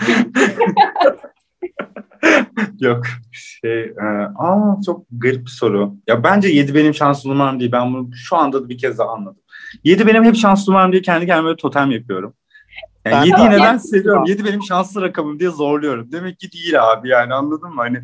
Yok. 2.80 3.04
Şey, 3.32 3.82
e, 3.84 4.04
aa 4.36 4.76
çok 4.86 5.06
garip 5.12 5.46
bir 5.46 5.52
soru. 5.52 5.94
Ya 6.08 6.24
bence 6.24 6.48
7 6.48 6.76
benim 6.76 6.94
şans 6.94 7.26
numaram 7.26 7.60
değil. 7.60 7.72
Ben 7.72 7.94
bunu 7.94 8.10
şu 8.16 8.36
anda 8.38 8.64
da 8.64 8.70
bir 8.70 8.78
kez 8.78 8.98
daha 8.98 9.10
anladım. 9.10 9.42
7 9.84 10.08
benim 10.08 10.24
hep 10.24 10.36
şans 10.36 10.68
numaram 10.68 10.92
diye 10.92 11.02
kendi 11.02 11.26
kendime 11.26 11.56
totem 11.56 11.92
yapıyorum. 11.92 12.34
Yani 13.06 13.26
de- 13.26 13.30
7'yi 13.36 13.50
neden 13.50 13.60
Yani- 13.60 13.80
seviyorum? 13.80 14.26
7 14.26 14.46
benim 14.46 14.64
şanslı 14.64 15.02
rakamım 15.02 15.40
diye 15.40 15.50
zorluyorum. 15.50 16.12
Demek 16.12 16.40
ki 16.40 16.52
değil 16.52 16.84
abi 16.92 17.10
yani 17.10 17.34
anladın 17.34 17.70
mı? 17.70 17.82
Hani 17.82 18.02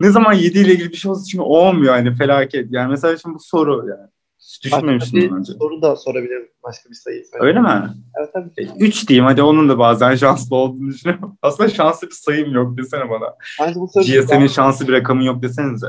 ne 0.00 0.10
zaman 0.10 0.32
7 0.32 0.58
ile 0.58 0.72
ilgili 0.72 0.90
bir 0.90 0.96
şey 0.96 1.10
olsa 1.10 1.24
çünkü 1.30 1.42
olmuyor 1.42 1.94
hani 1.94 2.14
felaket. 2.14 2.66
Yani 2.70 2.90
mesela 2.90 3.16
şimdi 3.16 3.34
bu 3.34 3.40
soru 3.40 3.86
yani. 3.88 4.10
Hiç 4.54 4.64
düşünmemiştim 4.64 5.36
önce. 5.36 5.52
soru 5.52 5.82
da 5.82 5.96
sorabilirim. 5.96 6.48
Başka 6.64 6.90
bir 6.90 6.94
sayı. 6.94 7.24
Öyle 7.40 7.60
mi? 7.60 7.88
Evet 8.18 8.30
tabii. 8.32 8.68
3 8.78 9.08
diyeyim 9.08 9.24
hadi 9.24 9.42
onun 9.42 9.68
da 9.68 9.78
bazen 9.78 10.14
şanslı 10.14 10.56
olduğunu 10.56 10.88
düşünüyorum. 10.88 11.38
Aslında 11.42 11.68
şanslı 11.70 12.06
bir 12.06 12.12
sayım 12.14 12.54
yok 12.54 12.78
desene 12.78 13.10
bana. 13.10 13.34
Bence 13.60 13.80
bu 13.80 13.86
GSM'in 13.86 14.46
şanslı 14.46 14.88
bir 14.88 14.92
rakamın 14.92 15.22
yok 15.22 15.42
desenize. 15.42 15.86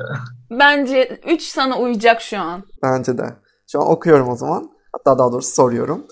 Bence 0.52 1.20
3 1.28 1.42
sana 1.42 1.80
uyacak 1.80 2.22
şu 2.22 2.40
an. 2.40 2.64
Bence 2.84 3.18
de. 3.18 3.34
Şu 3.72 3.82
an 3.82 3.88
okuyorum 3.92 4.30
o 4.30 4.36
zaman. 4.36 4.70
Hatta 4.92 5.20
daha 5.20 5.32
doğrusu 5.32 5.52
soruyorum. 5.56 6.06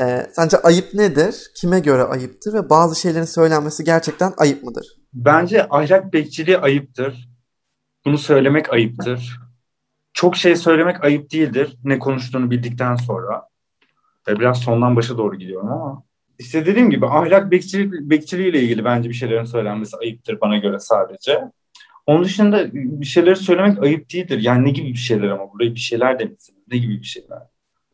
Ee, 0.00 0.26
sence 0.32 0.56
ayıp 0.56 0.94
nedir? 0.94 1.50
Kime 1.56 1.80
göre 1.80 2.02
ayıptır? 2.02 2.52
Ve 2.54 2.70
bazı 2.70 3.00
şeylerin 3.00 3.24
söylenmesi 3.24 3.84
gerçekten 3.84 4.32
ayıp 4.36 4.62
mıdır? 4.62 4.86
Bence 5.14 5.66
ahlak 5.70 6.12
bekçiliği 6.12 6.58
ayıptır. 6.58 7.28
Bunu 8.04 8.18
söylemek 8.18 8.72
ayıptır. 8.72 9.40
Çok 10.12 10.36
şey 10.36 10.56
söylemek 10.56 11.04
ayıp 11.04 11.32
değildir. 11.32 11.76
Ne 11.84 11.98
konuştuğunu 11.98 12.50
bildikten 12.50 12.96
sonra. 12.96 13.42
Ve 14.28 14.40
biraz 14.40 14.58
sondan 14.58 14.96
başa 14.96 15.18
doğru 15.18 15.36
gidiyorum 15.38 15.72
ama. 15.72 16.02
İşte 16.38 16.66
dediğim 16.66 16.90
gibi 16.90 17.06
ahlak 17.06 17.50
bekçiliği, 17.50 18.10
bekçiliğiyle 18.10 18.62
ilgili 18.62 18.84
bence 18.84 19.08
bir 19.08 19.14
şeylerin 19.14 19.44
söylenmesi 19.44 19.96
ayıptır 19.96 20.40
bana 20.40 20.56
göre 20.56 20.78
sadece. 20.78 21.40
Onun 22.06 22.24
dışında 22.24 22.74
bir 22.74 23.06
şeyleri 23.06 23.36
söylemek 23.36 23.82
ayıp 23.82 24.12
değildir. 24.12 24.38
Yani 24.38 24.64
ne 24.64 24.70
gibi 24.70 24.88
bir 24.88 24.94
şeyler 24.94 25.28
ama 25.28 25.52
buraya 25.52 25.74
bir 25.74 25.80
şeyler 25.80 26.18
demişsin. 26.18 26.64
Ne 26.72 26.78
gibi 26.78 27.00
bir 27.00 27.06
şeyler? 27.06 27.38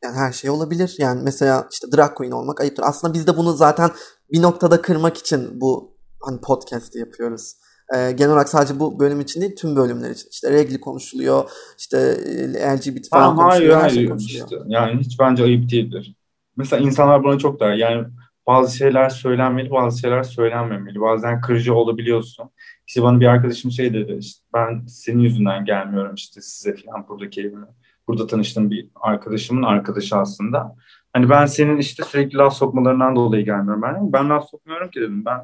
Yani 0.04 0.16
her 0.16 0.32
şey 0.32 0.50
olabilir. 0.50 0.96
Yani 0.98 1.20
mesela 1.24 1.68
işte 1.72 1.86
drag 1.96 2.14
queen 2.14 2.30
olmak 2.30 2.60
ayıptır. 2.60 2.84
Aslında 2.86 3.14
biz 3.14 3.26
de 3.26 3.36
bunu 3.36 3.52
zaten 3.52 3.90
bir 4.32 4.42
noktada 4.42 4.82
kırmak 4.82 5.16
için 5.16 5.60
bu 5.60 5.96
hani 6.20 6.40
podcast'i 6.40 6.98
yapıyoruz. 6.98 7.54
Ee, 7.96 8.12
genel 8.12 8.30
olarak 8.32 8.48
sadece 8.48 8.80
bu 8.80 9.00
bölüm 9.00 9.20
için 9.20 9.40
değil 9.40 9.56
tüm 9.56 9.76
bölümler 9.76 10.10
için. 10.10 10.28
İşte 10.30 10.50
regli 10.52 10.80
konuşuluyor. 10.80 11.50
işte 11.78 11.98
e, 11.98 12.76
LGBT 12.76 13.08
falan 13.10 13.36
Ha, 13.36 13.36
hayır 13.36 13.50
konuşuluyor. 13.50 13.80
Her 13.82 13.88
şey 13.90 13.96
hayır 13.96 14.08
konuşuluyor. 14.10 14.46
işte. 14.46 14.56
Yani 14.66 15.00
hiç 15.00 15.20
bence 15.20 15.42
ayıp 15.44 15.70
değildir. 15.70 16.14
Mesela 16.56 16.82
insanlar 16.82 17.24
buna 17.24 17.38
çok 17.38 17.60
der. 17.60 17.74
Yani 17.74 18.06
bazı 18.46 18.76
şeyler 18.76 19.08
söylenmeli, 19.08 19.70
bazı 19.70 19.98
şeyler 20.00 20.22
söylenmemeli. 20.22 21.00
Bazen 21.00 21.40
kırıcı 21.40 21.74
olabiliyorsun. 21.74 22.50
İşte 22.86 23.02
bana 23.02 23.20
bir 23.20 23.26
arkadaşım 23.26 23.70
şey 23.70 23.94
dedi. 23.94 24.16
işte 24.20 24.44
ben 24.54 24.86
senin 24.86 25.18
yüzünden 25.18 25.64
gelmiyorum 25.64 26.14
işte 26.14 26.40
size 26.40 26.76
falan 26.76 27.08
buradaki 27.08 27.40
evime. 27.40 27.66
Burada 28.08 28.26
tanıştığım 28.26 28.70
bir 28.70 28.88
arkadaşımın 28.94 29.62
arkadaşı 29.62 30.16
aslında. 30.16 30.76
Hani 31.12 31.30
ben 31.30 31.46
senin 31.46 31.78
işte 31.78 32.04
sürekli 32.04 32.36
laf 32.36 32.54
sokmalarından 32.54 33.16
dolayı 33.16 33.44
gelmiyorum. 33.44 33.82
Ben, 33.82 34.12
ben 34.12 34.28
laf 34.30 34.50
sokmuyorum 34.50 34.90
ki 34.90 35.00
dedim. 35.00 35.24
Ben 35.24 35.40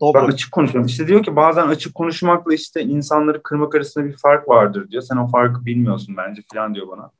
Doğru. 0.00 0.14
Ben 0.14 0.24
açık 0.24 0.52
konuşuyorum. 0.52 0.86
İşte 0.86 1.08
diyor 1.08 1.22
ki 1.22 1.36
bazen 1.36 1.66
açık 1.66 1.94
konuşmakla 1.94 2.54
işte 2.54 2.82
insanları 2.82 3.42
kırmak 3.42 3.74
arasında 3.74 4.04
bir 4.04 4.16
fark 4.16 4.48
vardır 4.48 4.90
diyor. 4.90 5.02
Sen 5.02 5.16
o 5.16 5.28
farkı 5.28 5.64
bilmiyorsun 5.66 6.16
bence 6.16 6.42
falan 6.52 6.74
diyor 6.74 6.88
bana. 6.88 7.10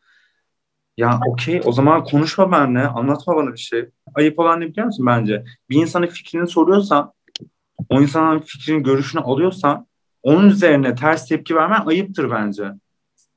Ya 0.97 1.21
okey 1.29 1.61
o 1.65 1.73
zaman 1.73 2.05
konuşma 2.05 2.53
benimle. 2.53 2.87
Anlatma 2.87 3.37
bana 3.37 3.53
bir 3.53 3.59
şey. 3.59 3.89
Ayıp 4.15 4.39
olan 4.39 4.61
ne 4.61 4.67
biliyor 4.67 4.87
musun 4.87 5.07
bence? 5.07 5.45
Bir 5.71 5.77
insanın 5.77 6.07
fikrini 6.07 6.49
soruyorsan 6.49 7.13
o 7.89 8.01
insanın 8.01 8.39
fikrini, 8.39 8.83
görüşünü 8.83 9.23
alıyorsan 9.23 9.87
onun 10.23 10.49
üzerine 10.49 10.95
ters 10.95 11.29
tepki 11.29 11.57
vermen 11.57 11.87
ayıptır 11.87 12.31
bence. 12.31 12.65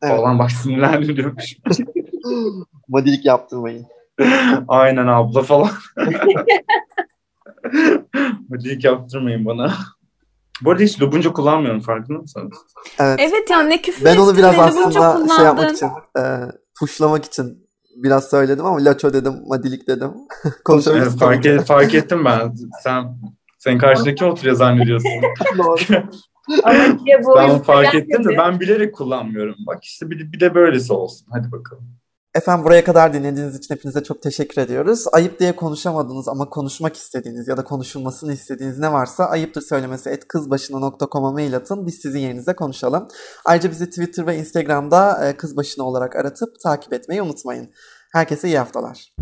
Evet. 0.01 0.17
Falan 0.17 0.39
bak 0.39 0.51
sinirlendim 0.51 1.17
diyormuş. 1.17 1.57
Vadilik 2.89 3.25
yaptırmayın. 3.25 3.85
Aynen 4.67 5.07
abla 5.07 5.41
falan. 5.41 5.69
Hadi 8.51 8.79
yaptırmayın 8.87 9.45
bana. 9.45 9.73
Bu 10.61 10.71
arada 10.71 10.83
hiç 10.83 11.01
lubunca 11.01 11.33
kullanmıyorum 11.33 11.81
farkında 11.81 12.19
mısınız? 12.19 12.57
Evet. 12.99 13.19
Evet 13.19 13.49
ya 13.49 13.59
ne 13.63 13.81
küfür 13.81 14.05
Ben 14.05 14.17
onu 14.17 14.37
biraz 14.37 14.59
aslında 14.59 15.27
şey 15.35 15.45
yapmak 15.45 15.71
için, 15.71 15.89
e, 16.17 16.21
puşlamak 16.79 17.25
için 17.25 17.67
biraz 17.95 18.29
söyledim 18.29 18.65
ama 18.65 18.85
laço 18.85 19.13
dedim, 19.13 19.33
madilik 19.47 19.87
dedim. 19.87 20.11
Konuşabiliriz. 20.65 21.07
Evet, 21.07 21.19
fark, 21.19 21.45
et- 21.45 21.65
fark 21.65 21.93
ettim 21.93 22.25
ben. 22.25 22.53
Sen 22.83 23.17
sen 23.57 23.77
karşındaki 23.77 24.25
oturuyor 24.25 24.55
zannediyorsun. 24.55 25.11
Doğru. 25.57 26.03
Ama 26.63 27.05
diye 27.05 27.23
bu 27.23 27.35
ben 27.37 27.61
fark 27.61 27.95
ettim 27.95 28.25
de 28.25 28.37
ben 28.37 28.59
bilerek 28.59 28.95
kullanmıyorum. 28.95 29.55
Bak 29.67 29.83
işte 29.83 30.09
bir, 30.09 30.31
bir 30.31 30.39
de 30.39 30.55
böylesi 30.55 30.93
olsun. 30.93 31.27
Hadi 31.31 31.51
bakalım. 31.51 31.83
Efendim 32.35 32.65
buraya 32.65 32.83
kadar 32.83 33.13
dinlediğiniz 33.13 33.55
için 33.55 33.75
hepinize 33.75 34.03
çok 34.03 34.21
teşekkür 34.21 34.61
ediyoruz. 34.61 35.05
Ayıp 35.11 35.39
diye 35.39 35.55
konuşamadığınız 35.55 36.27
ama 36.27 36.49
konuşmak 36.49 36.95
istediğiniz 36.95 37.47
ya 37.47 37.57
da 37.57 37.63
konuşulmasını 37.63 38.33
istediğiniz 38.33 38.79
ne 38.79 38.91
varsa 38.91 39.25
ayıptır 39.25 39.61
söylemesi 39.61 40.09
et 40.09 40.27
kızbaşına.com'a 40.27 41.31
mail 41.31 41.55
atın. 41.55 41.87
Biz 41.87 41.95
sizin 41.95 42.19
yerinize 42.19 42.55
konuşalım. 42.55 43.07
Ayrıca 43.45 43.71
bizi 43.71 43.89
Twitter 43.89 44.27
ve 44.27 44.37
Instagram'da 44.37 45.27
e, 45.27 45.37
kızbaşına 45.37 45.85
olarak 45.85 46.15
aratıp 46.15 46.59
takip 46.63 46.93
etmeyi 46.93 47.21
unutmayın. 47.21 47.69
Herkese 48.13 48.47
iyi 48.47 48.57
haftalar. 48.57 49.13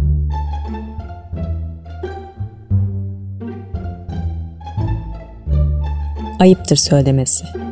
Ayıptır 6.40 6.76
söylemesi. 6.76 7.65